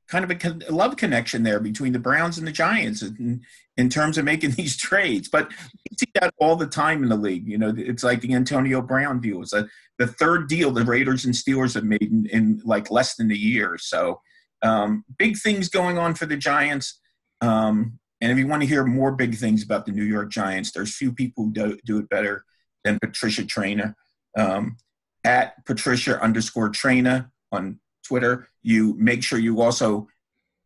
kind 0.07 0.29
of 0.29 0.31
a, 0.31 0.71
love 0.71 0.95
connection 0.95 1.43
there 1.43 1.59
between 1.59 1.93
the 1.93 1.99
Browns 1.99 2.37
and 2.37 2.47
the 2.47 2.51
Giants 2.51 3.01
in, 3.01 3.41
in 3.75 3.89
terms 3.89 4.17
of 4.17 4.25
making 4.25 4.51
these 4.57 4.77
trades. 4.77 5.29
But 5.29 5.51
you 5.51 5.97
see 5.97 6.11
that 6.15 6.33
all 6.37 6.55
the 6.55 6.67
time 6.67 7.03
in 7.03 7.09
the 7.09 7.15
league. 7.15 7.47
You 7.47 7.57
know, 7.57 7.73
it's 7.75 8.03
like 8.03 8.21
the 8.21 8.33
Antonio 8.33 8.81
Brown 8.81 9.19
deal. 9.19 9.41
It's 9.41 9.53
a, 9.53 9.67
the 9.97 10.07
third 10.07 10.47
deal 10.47 10.71
the 10.71 10.85
Raiders 10.85 11.25
and 11.25 11.33
Steelers 11.33 11.75
have 11.75 11.83
made 11.83 12.01
in, 12.01 12.27
in 12.27 12.61
like 12.63 12.91
less 12.91 13.15
than 13.15 13.31
a 13.31 13.35
year. 13.35 13.77
So 13.77 14.21
um, 14.61 15.03
big 15.17 15.37
things 15.37 15.69
going 15.69 15.97
on 15.97 16.15
for 16.15 16.25
the 16.25 16.37
Giants. 16.37 16.99
Um, 17.41 17.99
and 18.21 18.31
if 18.31 18.37
you 18.37 18.47
want 18.47 18.61
to 18.61 18.67
hear 18.67 18.83
more 18.83 19.11
big 19.11 19.35
things 19.35 19.63
about 19.63 19.85
the 19.85 19.91
New 19.91 20.03
York 20.03 20.29
Giants, 20.29 20.71
there's 20.71 20.95
few 20.95 21.11
people 21.11 21.45
who 21.45 21.51
do, 21.51 21.77
do 21.85 21.99
it 21.99 22.09
better 22.09 22.43
than 22.83 22.99
Patricia 22.99 23.43
Traina. 23.43 23.93
Um, 24.35 24.77
at 25.23 25.65
Patricia 25.65 26.21
underscore 26.21 26.69
Traina 26.69 27.29
on 27.51 27.79
Twitter. 28.03 28.47
You 28.63 28.95
make 28.97 29.23
sure 29.23 29.37
you 29.37 29.61
also 29.61 30.07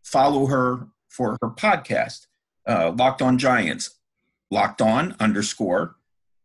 follow 0.04 0.46
her 0.46 0.88
for 1.10 1.38
her 1.42 1.50
podcast, 1.50 2.28
uh, 2.68 2.92
Locked 2.96 3.22
On 3.22 3.38
Giants. 3.38 3.98
Locked 4.52 4.82
On 4.82 5.16
underscore 5.20 5.96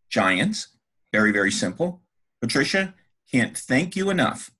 Giants. 0.08 0.68
Very, 1.12 1.30
very 1.30 1.50
simple. 1.50 2.00
Patricia, 2.40 2.94
can't 3.30 3.56
thank 3.56 3.96
you 3.96 4.10
enough 4.10 4.50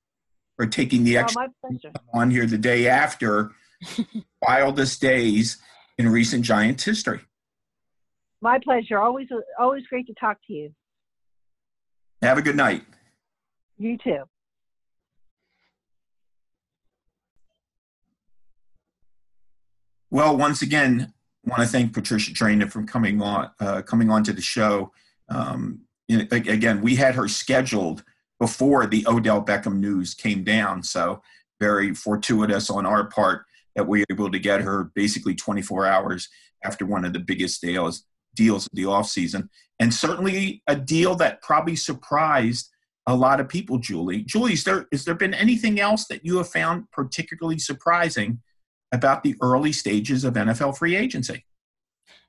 for 0.57 0.67
taking 0.67 1.05
the 1.05 1.17
oh, 1.17 1.21
extra 1.21 1.49
oh, 1.65 2.00
on 2.12 2.31
here 2.31 2.47
the 2.47 2.59
day 2.59 2.88
after 2.88 3.53
wildest 4.43 5.00
days 5.00 5.59
in 5.99 6.09
recent 6.09 6.45
Giants 6.45 6.85
history. 6.85 7.21
My 8.41 8.59
pleasure. 8.59 8.99
Always, 8.99 9.29
always 9.59 9.87
great 9.87 10.07
to 10.07 10.15
talk 10.15 10.38
to 10.47 10.53
you. 10.53 10.75
Have 12.23 12.38
a 12.38 12.43
good 12.43 12.57
night. 12.57 12.85
You 13.79 13.99
too. 13.99 14.23
Well, 20.11 20.37
once 20.37 20.62
again, 20.62 21.12
I 21.47 21.50
want 21.50 21.62
to 21.62 21.69
thank 21.69 21.93
Patricia 21.93 22.33
Traina 22.33 22.71
for 22.71 22.83
coming 22.85 23.21
on 23.21 23.50
uh, 23.61 23.83
coming 23.83 24.11
on 24.11 24.25
to 24.25 24.33
the 24.33 24.41
show. 24.41 24.93
Um, 25.29 25.83
again, 26.09 26.81
we 26.81 26.97
had 26.97 27.15
her 27.17 27.29
scheduled 27.29 28.03
before 28.38 28.87
the 28.87 29.07
Odell 29.07 29.45
Beckham 29.45 29.79
news 29.79 30.15
came 30.15 30.45
down, 30.45 30.83
so 30.83 31.23
very 31.61 31.95
fortuitous 31.95 32.71
on 32.71 32.87
our 32.87 33.05
part 33.09 33.46
that 33.76 33.87
we 33.87 34.00
were 34.00 34.06
able 34.11 34.30
to 34.30 34.38
get 34.38 34.62
her 34.62 34.90
basically 34.95 35.35
24 35.35 35.87
hours 35.87 36.28
after 36.64 36.85
one 36.85 37.04
of 37.04 37.12
the 37.12 37.21
biggest 37.21 37.61
deals 37.61 38.04
deals 38.35 38.66
of 38.66 38.73
the 38.75 38.83
offseason. 38.83 39.49
And 39.80 39.92
certainly 39.92 40.62
a 40.66 40.76
deal 40.76 41.14
that 41.16 41.42
probably 41.42 41.76
surprised 41.76 42.71
a 43.06 43.14
lot 43.14 43.40
of 43.40 43.49
people, 43.49 43.78
Julie. 43.78 44.23
Julie, 44.23 44.52
is 44.52 44.64
there, 44.64 44.87
is 44.92 45.04
there 45.04 45.14
been 45.14 45.35
anything 45.35 45.80
else 45.80 46.06
that 46.09 46.25
you 46.25 46.37
have 46.38 46.49
found 46.49 46.90
particularly 46.92 47.59
surprising 47.59 48.40
about 48.92 49.23
the 49.23 49.37
early 49.40 49.73
stages 49.73 50.25
of 50.25 50.35
NFL 50.35 50.76
free 50.76 50.97
agency? 50.97 51.45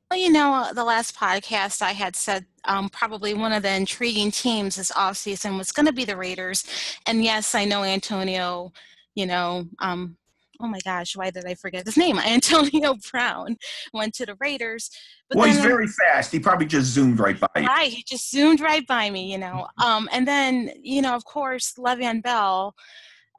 Well, 0.09 0.19
you 0.19 0.31
know, 0.31 0.69
the 0.73 0.85
last 0.85 1.15
podcast 1.15 1.81
I 1.81 1.91
had 1.91 2.15
said 2.15 2.45
um, 2.63 2.89
probably 2.89 3.33
one 3.33 3.51
of 3.51 3.63
the 3.63 3.73
intriguing 3.73 4.31
teams 4.31 4.77
this 4.77 4.91
offseason 4.91 5.57
was 5.57 5.73
going 5.73 5.85
to 5.85 5.91
be 5.91 6.05
the 6.05 6.15
Raiders. 6.15 6.63
And 7.05 7.23
yes, 7.23 7.53
I 7.53 7.65
know 7.65 7.83
Antonio, 7.83 8.71
you 9.15 9.25
know, 9.25 9.67
um, 9.79 10.15
oh 10.59 10.67
my 10.67 10.79
gosh, 10.83 11.15
why 11.15 11.29
did 11.29 11.45
I 11.45 11.55
forget 11.55 11.85
his 11.85 11.97
name? 11.97 12.19
Antonio 12.25 12.95
Brown 13.11 13.57
went 13.93 14.13
to 14.15 14.25
the 14.25 14.35
Raiders. 14.39 14.89
But 15.29 15.37
well, 15.39 15.47
he's 15.47 15.59
very 15.59 15.87
fast. 15.87 16.31
He 16.31 16.39
probably 16.39 16.67
just 16.67 16.91
zoomed 16.91 17.19
right 17.19 17.39
by 17.39 17.47
you. 17.57 17.67
Right, 17.67 17.91
he 17.91 18.03
just 18.07 18.31
zoomed 18.31 18.61
right 18.61 18.85
by 18.87 19.09
me, 19.09 19.31
you 19.31 19.37
know. 19.37 19.67
Um, 19.83 20.07
and 20.11 20.27
then, 20.27 20.71
you 20.81 21.01
know, 21.01 21.15
of 21.15 21.25
course, 21.25 21.73
Le'Veon 21.77 22.23
Bell. 22.23 22.73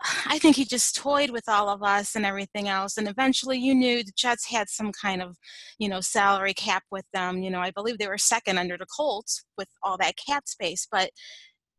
I 0.27 0.39
think 0.39 0.57
he 0.57 0.65
just 0.65 0.97
toyed 0.97 1.31
with 1.31 1.49
all 1.49 1.69
of 1.69 1.83
us 1.83 2.15
and 2.15 2.27
everything 2.27 2.69
else. 2.69 2.99
And 2.99 3.09
eventually, 3.09 3.59
you 3.59 3.75
knew 3.75 4.03
the 4.03 4.13
Jets 4.17 4.47
had 4.49 4.69
some 4.69 4.93
kind 4.93 5.23
of, 5.23 5.37
you 5.79 5.89
know, 5.89 6.01
salary 6.01 6.55
cap 6.55 6.85
with 6.91 7.07
them. 7.13 7.43
You 7.43 7.51
know, 7.51 7.61
I 7.61 7.71
believe 7.71 7.99
they 7.99 8.09
were 8.09 8.19
second 8.19 8.59
under 8.59 8.77
the 8.77 8.87
Colts 8.87 9.45
with 9.57 9.69
all 9.83 9.97
that 9.99 10.15
cap 10.17 10.47
space. 10.47 10.87
But 10.91 11.11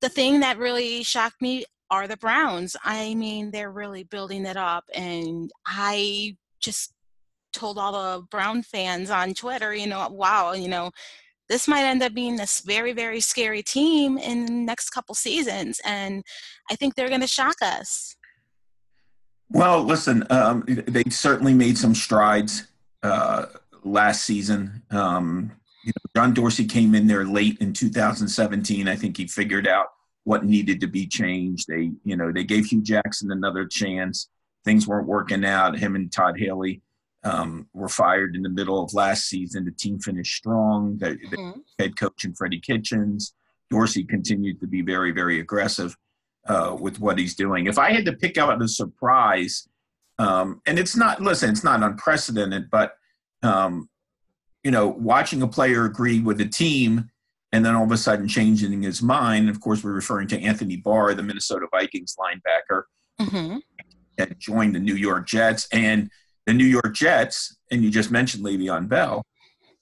the 0.01 0.09
thing 0.09 0.39
that 0.39 0.57
really 0.57 1.03
shocked 1.03 1.41
me 1.41 1.65
are 1.91 2.07
the 2.07 2.17
Browns. 2.17 2.75
I 2.83 3.15
mean, 3.15 3.51
they're 3.51 3.71
really 3.71 4.03
building 4.03 4.45
it 4.45 4.57
up. 4.57 4.85
And 4.93 5.51
I 5.65 6.37
just 6.59 6.93
told 7.53 7.77
all 7.77 7.91
the 7.91 8.21
Brown 8.27 8.63
fans 8.63 9.09
on 9.09 9.33
Twitter, 9.33 9.73
you 9.73 9.87
know, 9.87 10.07
wow, 10.09 10.53
you 10.53 10.67
know, 10.67 10.91
this 11.47 11.67
might 11.67 11.83
end 11.83 12.03
up 12.03 12.13
being 12.13 12.35
this 12.35 12.59
very, 12.59 12.93
very 12.93 13.19
scary 13.19 13.63
team 13.63 14.17
in 14.17 14.45
the 14.45 14.51
next 14.51 14.91
couple 14.91 15.15
seasons. 15.15 15.81
And 15.83 16.23
I 16.69 16.75
think 16.75 16.93
they're 16.93 17.09
going 17.09 17.21
to 17.21 17.27
shock 17.27 17.55
us. 17.61 18.15
Well, 19.49 19.83
listen, 19.83 20.27
um, 20.29 20.63
they 20.67 21.03
certainly 21.09 21.55
made 21.55 21.75
some 21.75 21.95
strides 21.95 22.67
uh, 23.01 23.47
last 23.83 24.25
season. 24.25 24.83
Um, 24.91 25.51
you 25.83 25.91
know, 25.91 26.21
John 26.21 26.33
Dorsey 26.35 26.65
came 26.65 26.93
in 26.93 27.07
there 27.07 27.25
late 27.25 27.57
in 27.59 27.73
2017. 27.73 28.87
I 28.87 28.95
think 28.95 29.17
he 29.17 29.25
figured 29.25 29.67
out 29.67 29.87
what 30.23 30.45
needed 30.45 30.81
to 30.81 30.87
be 30.87 31.07
changed. 31.07 31.67
They, 31.67 31.91
you 32.03 32.15
know, 32.15 32.31
they 32.31 32.43
gave 32.43 32.65
Hue 32.65 32.81
Jackson 32.81 33.31
another 33.31 33.65
chance. 33.65 34.29
Things 34.65 34.87
weren't 34.87 35.07
working 35.07 35.45
out. 35.45 35.77
Him 35.77 35.95
and 35.95 36.11
Todd 36.11 36.37
Haley 36.37 36.81
um, 37.23 37.67
were 37.73 37.89
fired 37.89 38.35
in 38.35 38.43
the 38.43 38.49
middle 38.49 38.83
of 38.83 38.93
last 38.93 39.25
season. 39.25 39.65
The 39.65 39.71
team 39.71 39.99
finished 39.99 40.35
strong. 40.35 40.97
The, 40.97 41.17
mm-hmm. 41.17 41.59
head 41.77 41.97
coach 41.97 42.25
and 42.25 42.37
Freddie 42.37 42.59
Kitchens. 42.59 43.33
Dorsey 43.69 44.03
continued 44.03 44.59
to 44.61 44.67
be 44.67 44.81
very, 44.81 45.11
very 45.11 45.39
aggressive 45.39 45.95
uh, 46.47 46.75
with 46.79 46.99
what 46.99 47.17
he's 47.17 47.35
doing. 47.35 47.67
If 47.67 47.77
I 47.77 47.91
had 47.91 48.05
to 48.05 48.13
pick 48.13 48.37
out 48.37 48.61
a 48.61 48.67
surprise, 48.67 49.67
um, 50.17 50.61
and 50.65 50.79
it's 50.79 50.95
not, 50.95 51.21
listen, 51.21 51.49
it's 51.49 51.63
not 51.63 51.83
unprecedented, 51.83 52.69
but, 52.69 52.93
um, 53.43 53.89
you 54.63 54.71
know, 54.71 54.87
watching 54.87 55.41
a 55.41 55.47
player 55.47 55.85
agree 55.85 56.19
with 56.19 56.41
a 56.41 56.45
team 56.45 57.09
and 57.51 57.65
then 57.65 57.75
all 57.75 57.83
of 57.83 57.91
a 57.91 57.97
sudden 57.97 58.27
changing 58.27 58.81
his 58.81 59.01
mind. 59.01 59.49
Of 59.49 59.59
course, 59.59 59.83
we're 59.83 59.91
referring 59.91 60.27
to 60.29 60.39
Anthony 60.39 60.77
Barr, 60.77 61.13
the 61.13 61.23
Minnesota 61.23 61.67
Vikings 61.71 62.15
linebacker, 62.19 62.83
mm-hmm. 63.19 63.57
that 64.17 64.37
joined 64.39 64.75
the 64.75 64.79
New 64.79 64.95
York 64.95 65.27
Jets. 65.27 65.67
And 65.71 66.09
the 66.45 66.53
New 66.53 66.65
York 66.65 66.93
Jets, 66.93 67.55
and 67.71 67.83
you 67.83 67.89
just 67.89 68.11
mentioned 68.11 68.43
Le'Veon 68.43 68.87
Bell, 68.87 69.23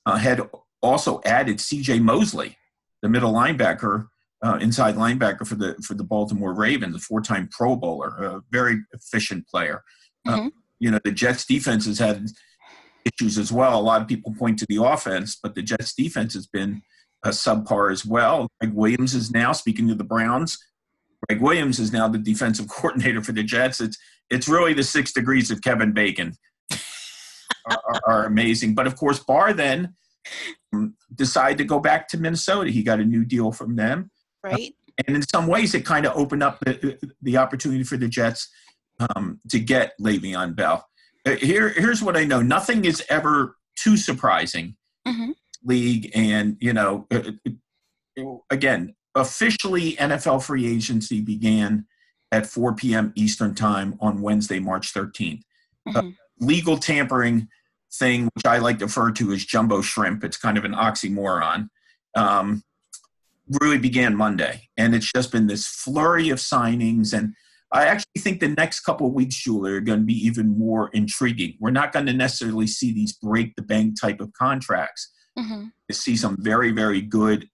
uh, 0.06 0.18
had 0.18 0.42
also 0.82 1.22
added 1.26 1.60
C.J. 1.60 2.00
Mosley, 2.00 2.58
the 3.02 3.10
middle 3.10 3.34
linebacker, 3.34 4.08
uh, 4.44 4.58
inside 4.62 4.96
linebacker 4.96 5.48
for 5.48 5.56
the 5.56 5.76
for 5.84 5.96
the 5.96 6.04
Baltimore 6.04 6.54
Ravens, 6.54 6.96
a 6.96 7.00
four-time 7.00 7.50
Pro 7.52 7.76
Bowler, 7.76 8.10
a 8.24 8.42
very 8.52 8.82
efficient 8.94 9.48
player. 9.48 9.84
Uh, 10.28 10.32
mm-hmm. 10.32 10.48
Uh, 10.48 10.50
you 10.80 10.92
know, 10.92 11.00
the 11.04 11.12
Jets 11.12 11.46
defense 11.46 11.86
has 11.86 11.98
had 11.98 12.28
issues 13.06 13.38
as 13.38 13.52
well. 13.52 13.80
A 13.80 13.82
lot 13.82 14.02
of 14.02 14.08
people 14.08 14.34
point 14.38 14.60
to 14.60 14.66
the 14.70 14.84
offense, 14.84 15.38
but 15.42 15.56
the 15.56 15.64
Jets 15.64 15.94
defense 15.96 16.34
has 16.36 16.46
been 16.46 16.82
uh, 17.24 17.30
subpar 17.30 17.92
as 17.92 18.06
well. 18.06 18.48
Gregg 18.60 18.74
Williams 18.74 19.14
is 19.14 19.32
now 19.32 19.52
speaking 19.52 19.88
to 19.88 19.96
the 19.96 20.04
Browns. 20.04 20.58
Gregg 21.28 21.42
Williams 21.42 21.80
is 21.80 21.92
now 21.92 22.08
the 22.08 22.18
defensive 22.18 22.68
coordinator 22.70 23.22
for 23.22 23.32
the 23.32 23.44
Jets. 23.44 23.82
It's 23.82 23.98
it's 24.30 24.48
really 24.48 24.74
the 24.74 24.84
six 24.84 25.14
degrees 25.14 25.52
of 25.52 25.62
Kevin 25.62 25.94
Bacon 25.94 26.34
are, 27.66 27.82
are, 27.88 28.02
are 28.08 28.26
amazing. 28.26 28.76
But 28.76 28.88
of 28.88 28.98
course, 28.98 29.20
Barr 29.20 29.54
then 29.54 29.96
um, 30.74 30.96
decided 31.16 31.58
to 31.60 31.64
go 31.64 31.80
back 31.80 32.10
to 32.10 32.18
Minnesota. 32.18 32.70
He 32.70 32.84
got 32.84 33.00
a 33.00 33.06
new 33.06 33.24
deal 33.24 33.52
from 33.52 33.76
them. 33.78 34.12
Right. 34.44 34.74
Uh, 35.00 35.02
and 35.08 35.16
in 35.16 35.22
some 35.22 35.48
ways, 35.48 35.74
it 35.76 35.86
kind 35.86 36.06
of 36.06 36.18
opened 36.18 36.44
up 36.44 36.60
the, 36.60 36.98
the 37.22 37.38
opportunity 37.38 37.84
for 37.84 37.98
the 37.98 38.08
Jets 38.08 38.50
um, 39.00 39.40
to 39.50 39.60
get 39.60 39.94
Le'Veon 40.02 40.56
Bell. 40.56 40.86
Uh, 41.26 41.36
here, 41.36 41.70
here's 41.70 42.02
what 42.02 42.18
I 42.18 42.26
know: 42.26 42.42
nothing 42.42 42.86
is 42.86 43.04
ever 43.10 43.56
too 43.78 43.96
surprising. 43.96 44.76
Mm-hmm. 45.08 45.32
League, 45.68 46.12
and 46.16 46.58
you 46.60 46.74
know, 46.74 47.06
uh, 47.12 47.32
uh, 48.20 48.36
again, 48.50 48.96
officially 49.16 49.94
NFL 49.94 50.44
free 50.44 50.68
agency 50.68 51.22
began 51.22 51.86
at 52.32 52.46
4 52.46 52.76
p.m. 52.76 53.14
Eastern 53.16 53.56
time 53.56 53.98
on 54.02 54.22
Wednesday, 54.22 54.60
March 54.60 54.94
13th. 54.94 55.42
Mm-hmm. 55.88 55.98
Uh, 55.98 56.02
legal 56.40 56.78
tampering 56.78 57.48
thing, 57.94 58.30
which 58.36 58.46
I 58.46 58.58
like 58.58 58.80
to 58.80 58.86
refer 58.86 59.12
to 59.12 59.32
as 59.32 59.46
jumbo 59.46 59.82
shrimp, 59.82 60.24
it's 60.24 60.38
kind 60.38 60.58
of 60.58 60.66
an 60.66 60.74
oxymoron, 60.74 61.70
um, 62.16 62.64
really 63.62 63.78
began 63.78 64.16
Monday. 64.16 64.70
And 64.78 64.94
it's 64.94 65.12
just 65.12 65.32
been 65.32 65.48
this 65.48 65.66
flurry 65.66 66.30
of 66.30 66.40
signings. 66.40 67.18
And 67.18 67.34
I 67.72 67.86
actually 67.86 68.20
think 68.20 68.40
the 68.40 68.50
next 68.50 68.82
couple 68.82 69.08
of 69.08 69.14
weeks, 69.14 69.36
Julie, 69.36 69.72
are 69.72 69.82
going 69.82 70.00
to 70.00 70.06
be 70.06 70.26
even 70.26 70.58
more 70.58 70.90
intriguing. 70.94 71.56
We're 71.60 71.72
not 71.72 71.94
going 71.94 72.06
to 72.08 72.14
necessarily 72.14 72.68
see 72.68 72.94
these 72.94 73.14
break 73.14 73.56
the 73.56 73.62
bank 73.62 74.00
type 74.00 74.20
of 74.20 74.34
contracts. 74.34 75.14
Mm-hmm. 75.38 75.66
To 75.90 75.94
see 75.94 76.18
some 76.18 76.38
very, 76.40 76.72
very 76.72 77.02
good, 77.02 77.50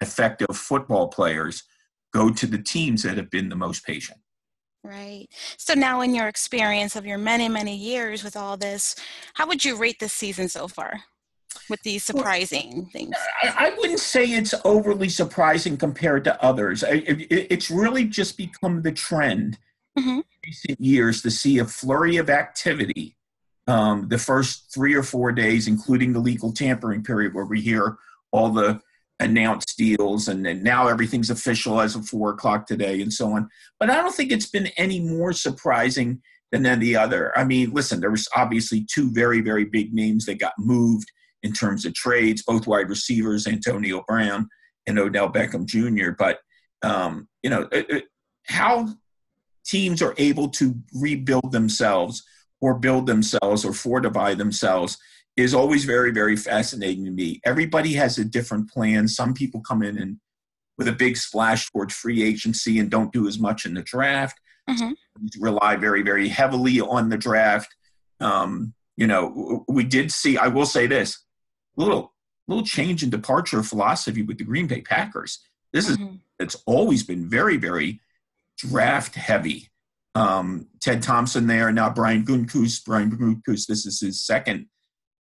effective 0.00 0.56
football 0.56 1.08
players 1.08 1.64
go 2.12 2.30
to 2.30 2.46
the 2.46 2.58
teams 2.58 3.02
that 3.02 3.16
have 3.16 3.30
been 3.30 3.48
the 3.48 3.56
most 3.56 3.84
patient. 3.84 4.18
Right. 4.82 5.26
So 5.58 5.74
now, 5.74 6.00
in 6.00 6.14
your 6.14 6.28
experience 6.28 6.94
of 6.94 7.04
your 7.04 7.18
many, 7.18 7.48
many 7.48 7.76
years 7.76 8.22
with 8.22 8.36
all 8.36 8.56
this, 8.56 8.94
how 9.34 9.48
would 9.48 9.64
you 9.64 9.76
rate 9.76 9.98
this 9.98 10.12
season 10.12 10.48
so 10.48 10.68
far 10.68 11.00
with 11.68 11.82
these 11.82 12.04
surprising 12.04 12.72
well, 12.74 12.90
things? 12.92 13.16
I, 13.42 13.66
I, 13.66 13.70
wouldn't 13.76 13.98
say 13.98 14.24
it's 14.26 14.54
overly 14.64 15.08
surprising 15.08 15.76
compared 15.76 16.22
to 16.24 16.42
others. 16.42 16.84
I, 16.84 17.02
it, 17.06 17.26
it's 17.50 17.68
really 17.68 18.04
just 18.04 18.36
become 18.36 18.82
the 18.82 18.92
trend 18.92 19.58
mm-hmm. 19.98 20.20
recent 20.44 20.80
years 20.80 21.20
to 21.22 21.32
see 21.32 21.58
a 21.58 21.64
flurry 21.64 22.16
of 22.16 22.30
activity 22.30 23.15
um, 23.66 24.08
the 24.08 24.18
first 24.18 24.72
three 24.72 24.94
or 24.94 25.02
four 25.02 25.32
days, 25.32 25.66
including 25.68 26.12
the 26.12 26.20
legal 26.20 26.52
tampering 26.52 27.02
period 27.02 27.34
where 27.34 27.46
we 27.46 27.60
hear 27.60 27.96
all 28.30 28.50
the 28.50 28.80
announced 29.18 29.76
deals 29.78 30.28
and 30.28 30.44
then 30.44 30.62
now 30.62 30.88
everything's 30.88 31.30
official 31.30 31.80
as 31.80 31.96
of 31.96 32.06
four 32.06 32.30
o'clock 32.30 32.66
today 32.66 33.00
and 33.00 33.12
so 33.12 33.32
on. 33.32 33.48
But 33.80 33.90
I 33.90 33.96
don't 33.96 34.14
think 34.14 34.30
it's 34.30 34.50
been 34.50 34.66
any 34.76 35.00
more 35.00 35.32
surprising 35.32 36.20
than 36.52 36.66
any 36.66 36.94
other. 36.94 37.36
I 37.36 37.44
mean, 37.44 37.72
listen, 37.72 38.00
there 38.00 38.10
was 38.10 38.28
obviously 38.36 38.86
two 38.92 39.10
very, 39.12 39.40
very 39.40 39.64
big 39.64 39.92
names 39.94 40.26
that 40.26 40.38
got 40.38 40.52
moved 40.58 41.10
in 41.42 41.52
terms 41.52 41.84
of 41.86 41.94
trades, 41.94 42.42
both 42.42 42.66
wide 42.66 42.88
receivers, 42.88 43.46
Antonio 43.46 44.04
Brown 44.06 44.48
and 44.86 44.98
Odell 44.98 45.30
Beckham 45.30 45.66
Jr. 45.66 46.10
But, 46.16 46.38
um, 46.82 47.28
you 47.42 47.50
know, 47.50 47.68
it, 47.72 47.90
it, 47.90 48.04
how 48.44 48.88
teams 49.64 50.02
are 50.02 50.14
able 50.18 50.48
to 50.48 50.74
rebuild 50.94 51.52
themselves 51.52 52.22
or 52.60 52.74
build 52.74 53.06
themselves 53.06 53.64
or 53.64 53.72
fortify 53.72 54.34
themselves 54.34 54.98
is 55.36 55.54
always 55.54 55.84
very, 55.84 56.10
very 56.10 56.36
fascinating 56.36 57.04
to 57.04 57.10
me. 57.10 57.40
Everybody 57.44 57.92
has 57.94 58.18
a 58.18 58.24
different 58.24 58.70
plan. 58.70 59.06
Some 59.08 59.34
people 59.34 59.60
come 59.60 59.82
in 59.82 59.98
and 59.98 60.18
with 60.78 60.88
a 60.88 60.92
big 60.92 61.16
splash 61.16 61.70
towards 61.70 61.94
free 61.94 62.22
agency 62.22 62.78
and 62.78 62.90
don't 62.90 63.12
do 63.12 63.28
as 63.28 63.38
much 63.38 63.66
in 63.66 63.74
the 63.74 63.82
draft. 63.82 64.38
Mm-hmm. 64.68 64.92
Rely 65.38 65.76
very, 65.76 66.02
very 66.02 66.28
heavily 66.28 66.80
on 66.80 67.08
the 67.08 67.16
draft. 67.16 67.74
Um, 68.20 68.74
you 68.96 69.06
know, 69.06 69.64
we 69.68 69.84
did 69.84 70.10
see. 70.10 70.36
I 70.36 70.48
will 70.48 70.66
say 70.66 70.86
this: 70.86 71.22
little, 71.76 72.14
little 72.48 72.64
change 72.64 73.02
in 73.02 73.10
departure 73.10 73.62
philosophy 73.62 74.22
with 74.22 74.38
the 74.38 74.44
Green 74.44 74.66
Bay 74.66 74.80
Packers. 74.80 75.38
This 75.72 75.90
mm-hmm. 75.90 76.04
is 76.04 76.20
it's 76.38 76.62
always 76.66 77.02
been 77.02 77.28
very, 77.28 77.56
very 77.56 78.00
draft 78.58 79.14
heavy. 79.14 79.68
Um, 80.16 80.68
Ted 80.80 81.02
Thompson 81.02 81.46
there 81.46 81.70
now. 81.70 81.90
Brian 81.90 82.24
Gutekunst. 82.24 82.86
Brian 82.86 83.10
Gutekunst. 83.10 83.66
This 83.66 83.84
is 83.84 84.00
his 84.00 84.24
second 84.24 84.66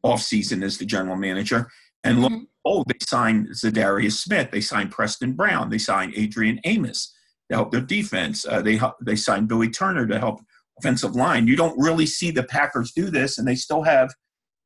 offseason 0.05 0.62
as 0.62 0.76
the 0.76 0.85
general 0.85 1.16
manager. 1.16 1.66
And 2.05 2.18
mm-hmm. 2.18 2.42
oh, 2.66 2.85
they 2.87 2.98
signed 3.00 3.48
Za'Darius 3.48 4.12
Smith. 4.12 4.50
They 4.50 4.61
signed 4.61 4.90
Preston 4.90 5.33
Brown. 5.33 5.70
They 5.70 5.78
signed 5.78 6.12
Adrian 6.14 6.61
Amos 6.64 7.14
to 7.50 7.57
help 7.57 7.70
their 7.70 7.81
defense. 7.81 8.44
Uh, 8.46 8.61
they 8.61 8.78
they 9.00 9.16
signed 9.16 9.48
Billy 9.48 9.70
Turner 9.70 10.07
to 10.07 10.18
help 10.18 10.40
offensive 10.78 11.16
line. 11.16 11.46
You 11.46 11.57
don't 11.57 11.78
really 11.78 12.07
see 12.07 12.31
the 12.31 12.42
Packers 12.42 12.92
do 12.92 13.11
this, 13.11 13.38
and 13.38 13.48
they 13.48 13.55
still 13.55 13.83
have 13.83 14.12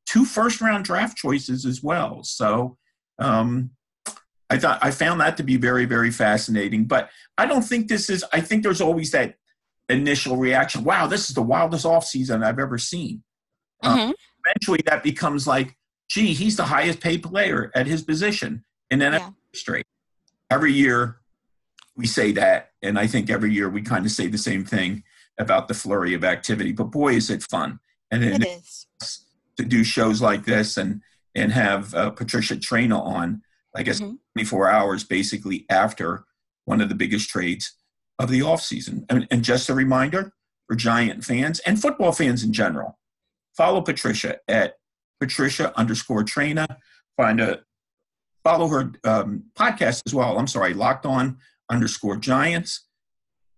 two 0.05 0.25
first 0.25 0.59
round 0.59 0.83
draft 0.83 1.15
choices 1.15 1.65
as 1.65 1.81
well. 1.81 2.23
So 2.23 2.77
um, 3.19 3.69
I 4.49 4.57
thought 4.57 4.79
I 4.81 4.91
found 4.91 5.21
that 5.21 5.37
to 5.37 5.43
be 5.43 5.55
very 5.55 5.85
very 5.85 6.11
fascinating. 6.11 6.85
But 6.85 7.09
I 7.37 7.45
don't 7.45 7.63
think 7.63 7.87
this 7.87 8.09
is. 8.09 8.25
I 8.33 8.41
think 8.41 8.63
there's 8.63 8.81
always 8.81 9.11
that 9.11 9.35
initial 9.89 10.37
reaction. 10.37 10.83
Wow, 10.83 11.07
this 11.07 11.29
is 11.29 11.35
the 11.35 11.41
wildest 11.41 11.85
offseason 11.85 12.43
I've 12.43 12.59
ever 12.59 12.77
seen. 12.77 13.23
Mm-hmm. 13.83 13.99
Um, 13.99 14.13
eventually 14.45 14.79
that 14.85 15.03
becomes 15.03 15.47
like, 15.47 15.75
gee, 16.09 16.33
he's 16.33 16.57
the 16.57 16.65
highest 16.65 16.99
paid 16.99 17.23
player 17.23 17.71
at 17.75 17.87
his 17.87 18.03
position 18.03 18.63
and 18.89 19.01
then 19.01 19.13
yeah. 19.13 19.29
history. 19.51 19.83
Every 20.49 20.73
year 20.73 21.17
we 21.95 22.07
say 22.07 22.31
that, 22.33 22.71
and 22.81 22.97
I 22.97 23.07
think 23.07 23.29
every 23.29 23.51
year 23.51 23.69
we 23.69 23.81
kind 23.81 24.05
of 24.05 24.11
say 24.11 24.27
the 24.27 24.37
same 24.37 24.63
thing 24.63 25.03
about 25.37 25.67
the 25.67 25.73
flurry 25.73 26.13
of 26.13 26.23
activity. 26.23 26.71
But 26.71 26.85
boy, 26.85 27.13
is 27.13 27.29
it 27.29 27.43
fun! 27.43 27.79
And 28.11 28.23
it 28.23 28.45
is 28.45 28.87
to 29.57 29.65
do 29.65 29.83
shows 29.83 30.21
like 30.21 30.45
this 30.45 30.77
and 30.77 31.01
and 31.35 31.51
have 31.51 31.93
uh, 31.93 32.09
Patricia 32.11 32.55
Traina 32.55 32.99
on, 32.99 33.41
I 33.75 33.83
guess, 33.83 33.99
mm-hmm. 33.99 34.15
24 34.35 34.69
hours 34.69 35.03
basically 35.03 35.65
after 35.69 36.25
one 36.65 36.81
of 36.81 36.89
the 36.89 36.95
biggest 36.95 37.29
trades 37.29 37.75
of 38.19 38.29
the 38.29 38.39
offseason. 38.39 39.05
And, 39.09 39.27
and 39.31 39.43
just 39.43 39.69
a 39.69 39.73
reminder 39.73 40.33
for 40.67 40.75
Giant 40.75 41.23
fans 41.23 41.59
and 41.59 41.81
football 41.81 42.11
fans 42.11 42.43
in 42.43 42.53
general, 42.53 42.97
follow 43.55 43.81
Patricia 43.81 44.37
at 44.47 44.75
Patricia 45.19 45.77
underscore 45.77 46.23
Traina. 46.23 46.67
Find 47.15 47.39
a 47.39 47.61
follow 48.43 48.67
her 48.67 48.91
um, 49.03 49.43
podcast 49.57 50.03
as 50.05 50.13
well. 50.13 50.37
I'm 50.37 50.47
sorry, 50.47 50.73
Locked 50.73 51.05
On 51.05 51.37
underscore 51.69 52.17
Giants, 52.17 52.87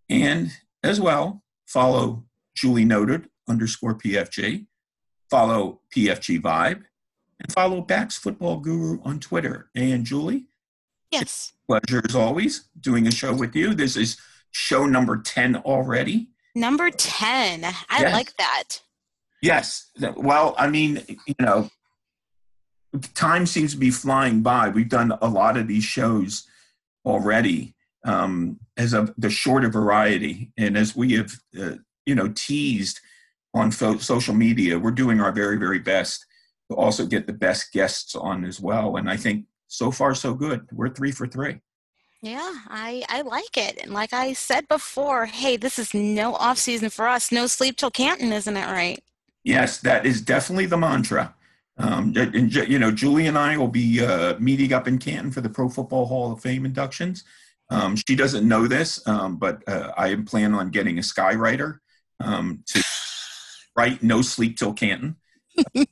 and 0.10 0.52
as 0.84 1.00
well 1.00 1.43
follow 1.67 2.26
Julie 2.56 2.86
Noted 2.86 3.30
underscore 3.48 3.95
PFG. 3.95 4.65
Follow 5.30 5.82
PFG 5.95 6.41
Vibe, 6.41 6.82
and 7.39 7.52
follow 7.54 7.82
Bax 7.82 8.17
Football 8.17 8.58
Guru 8.58 9.00
on 9.04 9.19
Twitter. 9.19 9.69
And 9.76 10.04
Julie, 10.06 10.48
yes, 11.12 11.54
pleasure 11.67 12.02
as 12.08 12.15
always 12.15 12.69
doing 12.80 13.06
a 13.06 13.12
show 13.12 13.34
with 13.34 13.56
you. 13.56 13.76
This 13.76 13.95
is 13.95 14.17
show 14.52 14.86
number 14.86 15.18
ten 15.18 15.56
already. 15.58 16.30
Number 16.56 16.90
ten. 16.90 17.64
I 17.64 18.02
yes. 18.02 18.14
like 18.14 18.36
that. 18.38 18.82
Yes. 19.42 19.90
Well, 20.18 20.56
I 20.58 20.70
mean, 20.70 21.04
you 21.26 21.36
know, 21.40 21.70
time 23.14 23.46
seems 23.46 23.74
to 23.74 23.80
be 23.80 23.92
flying 23.92 24.42
by. 24.42 24.70
We've 24.70 24.90
done 24.90 25.14
a 25.22 25.28
lot 25.28 25.58
of 25.58 25.68
these 25.68 25.84
shows 25.84 26.46
already 27.06 27.76
um, 28.06 28.60
as 28.78 28.94
of 28.94 29.14
the 29.18 29.30
shorter 29.30 29.70
variety, 29.70 30.52
and 30.58 30.78
as 30.78 30.96
we 30.96 31.14
have, 31.14 31.32
uh, 31.60 31.76
you 32.06 32.16
know, 32.16 32.32
teased 32.36 33.00
on 33.54 33.72
fo- 33.72 33.98
social 33.98 34.34
media, 34.34 34.78
we're 34.78 34.92
doing 34.92 35.20
our 35.20 35.32
very, 35.32 35.58
very 35.58 35.80
best 35.80 36.26
to 36.70 36.78
also 36.78 37.06
get 37.06 37.28
the 37.28 37.34
best 37.34 37.72
guests 37.72 38.16
on 38.16 38.46
as 38.46 38.60
well. 38.60 38.98
And 38.98 39.10
I 39.10 39.18
think 39.18 39.46
so 39.68 39.92
far 39.92 40.14
so 40.16 40.34
good. 40.34 40.68
We're 40.72 40.90
three 40.90 41.12
for 41.12 41.28
three. 41.28 41.60
Yeah, 42.21 42.53
I, 42.67 43.03
I 43.08 43.21
like 43.21 43.55
it. 43.55 43.79
And 43.82 43.93
like 43.93 44.12
I 44.12 44.34
said 44.34 44.67
before, 44.67 45.25
hey, 45.25 45.55
this 45.55 45.79
is 45.79 45.93
no 45.93 46.36
off 46.36 46.58
season 46.58 46.89
for 46.89 47.08
us. 47.08 47.32
No 47.32 47.47
sleep 47.47 47.77
till 47.77 47.91
Canton, 47.91 48.34
isn't 48.34 48.58
it 48.58 48.65
right? 48.65 49.01
Yes, 49.43 49.79
that 49.82 50.05
is 50.05 50.21
definitely 50.21 50.65
the 50.65 50.77
mantra. 50.77 51.34
Um, 51.77 52.13
and, 52.17 52.53
you 52.53 52.77
know, 52.77 52.91
Julie 52.91 53.27
and 53.27 53.38
I 53.38 53.55
will 53.55 53.69
be 53.69 54.03
uh, 54.03 54.38
meeting 54.38 54.73
up 54.73 54.86
in 54.86 54.97
Canton 54.97 55.32
for 55.32 55.39
the 55.39 55.49
Pro 55.49 55.69
Football 55.69 56.05
Hall 56.08 56.34
of 56.34 56.41
Fame 56.41 56.65
inductions. 56.65 57.23
Um, 57.69 57.95
she 57.95 58.15
doesn't 58.15 58.45
know 58.45 58.67
this, 58.67 59.08
um, 59.08 59.38
but 59.38 59.63
uh, 59.67 59.93
I 59.95 60.10
am 60.10 60.25
planning 60.25 60.55
on 60.55 60.71
getting 60.71 60.97
a 60.97 61.01
skywriter 61.01 61.79
um, 62.19 62.63
to 62.67 62.84
write 63.77 64.03
"No 64.03 64.21
Sleep 64.21 64.58
Till 64.58 64.73
Canton." 64.73 65.15
I 65.77 65.86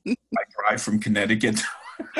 drive 0.67 0.81
from 0.81 0.99
Connecticut. 0.99 1.61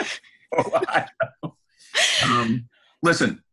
um, 2.24 2.70
listen, 3.02 3.32
uh, 3.32 3.34
uh, 3.34 3.47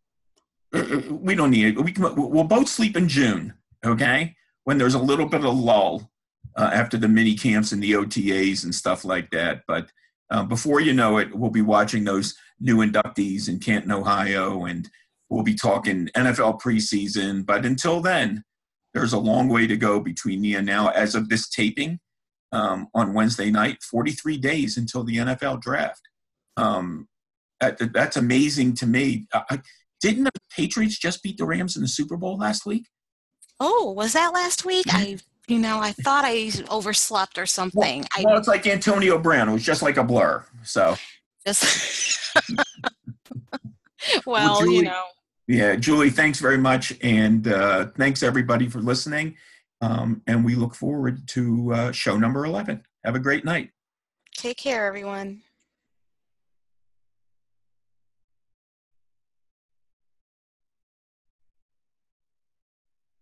we 1.10 1.34
don't 1.34 1.50
need 1.50 1.66
it. 1.66 1.82
We 1.82 1.92
can, 1.92 2.14
we'll 2.14 2.44
both 2.44 2.68
sleep 2.68 2.96
in 2.96 3.08
June, 3.08 3.54
okay? 3.84 4.34
When 4.64 4.78
there's 4.78 4.94
a 4.94 4.98
little 4.98 5.26
bit 5.26 5.44
of 5.44 5.54
lull 5.54 6.10
uh, 6.56 6.70
after 6.72 6.96
the 6.96 7.08
mini 7.08 7.34
camps 7.34 7.72
and 7.72 7.82
the 7.82 7.92
OTAs 7.92 8.64
and 8.64 8.74
stuff 8.74 9.04
like 9.04 9.30
that. 9.30 9.62
But 9.66 9.90
uh, 10.30 10.44
before 10.44 10.80
you 10.80 10.92
know 10.92 11.18
it, 11.18 11.34
we'll 11.34 11.50
be 11.50 11.62
watching 11.62 12.04
those 12.04 12.34
new 12.60 12.78
inductees 12.78 13.48
in 13.48 13.58
Canton, 13.58 13.92
Ohio, 13.92 14.64
and 14.64 14.88
we'll 15.28 15.42
be 15.42 15.54
talking 15.54 16.08
NFL 16.16 16.60
preseason. 16.60 17.44
But 17.44 17.64
until 17.64 18.00
then, 18.00 18.44
there's 18.94 19.12
a 19.12 19.18
long 19.18 19.48
way 19.48 19.66
to 19.66 19.76
go 19.76 20.00
between 20.00 20.40
the 20.40 20.54
and 20.54 20.66
now. 20.66 20.88
As 20.88 21.14
of 21.14 21.28
this 21.28 21.48
taping 21.48 22.00
um, 22.52 22.88
on 22.94 23.14
Wednesday 23.14 23.50
night, 23.50 23.82
43 23.82 24.38
days 24.38 24.76
until 24.76 25.04
the 25.04 25.16
NFL 25.16 25.60
draft. 25.60 26.02
Um, 26.56 27.08
that, 27.60 27.92
that's 27.92 28.16
amazing 28.16 28.74
to 28.76 28.87
me. 28.87 29.26
I, 29.32 29.60
didn't 30.00 30.24
the 30.24 30.33
Patriots 30.54 30.98
just 30.98 31.22
beat 31.22 31.38
the 31.38 31.44
Rams 31.44 31.76
in 31.76 31.83
the 31.83 31.88
Super 31.88 32.16
Bowl 32.16 32.37
last 32.37 32.66
week? 32.66 32.87
Oh, 33.61 33.92
was 33.92 34.12
that 34.12 34.35
last 34.35 34.64
week? 34.64 34.87
I, 34.88 35.18
you 35.46 35.59
know, 35.59 35.78
I 35.78 35.92
thought 35.92 36.24
I 36.26 36.50
overslept 36.70 37.38
or 37.38 37.46
something. 37.46 38.00
Well, 38.00 38.09
I 38.16 38.22
well, 38.24 38.37
it's 38.37 38.48
like 38.48 38.66
Antonio 38.66 39.18
Brown. 39.18 39.48
It 39.48 39.52
was 39.52 39.64
just 39.64 39.83
like 39.83 39.96
a 39.96 40.04
blur. 40.04 40.44
So, 40.62 40.96
just. 41.46 42.20
well, 44.26 44.61
Julie- 44.61 44.76
you 44.76 44.83
know. 44.83 45.04
yeah, 45.46 45.76
Julie, 45.76 46.11
thanks 46.11 46.40
very 46.40 46.59
much. 46.59 46.92
And 47.02 47.48
uh, 47.48 47.87
thanks 47.96 48.22
everybody 48.22 48.68
for 48.68 48.80
listening. 48.80 49.37
Um, 49.80 50.22
and 50.26 50.44
we 50.44 50.54
look 50.54 50.74
forward 50.74 51.26
to 51.28 51.72
uh, 51.74 51.92
show 51.92 52.16
number 52.16 52.44
11. 52.46 52.83
Have 53.04 53.14
a 53.14 53.20
great 53.20 53.44
night. 53.44 53.70
Take 54.37 54.57
care, 54.57 54.87
everyone. 54.87 55.42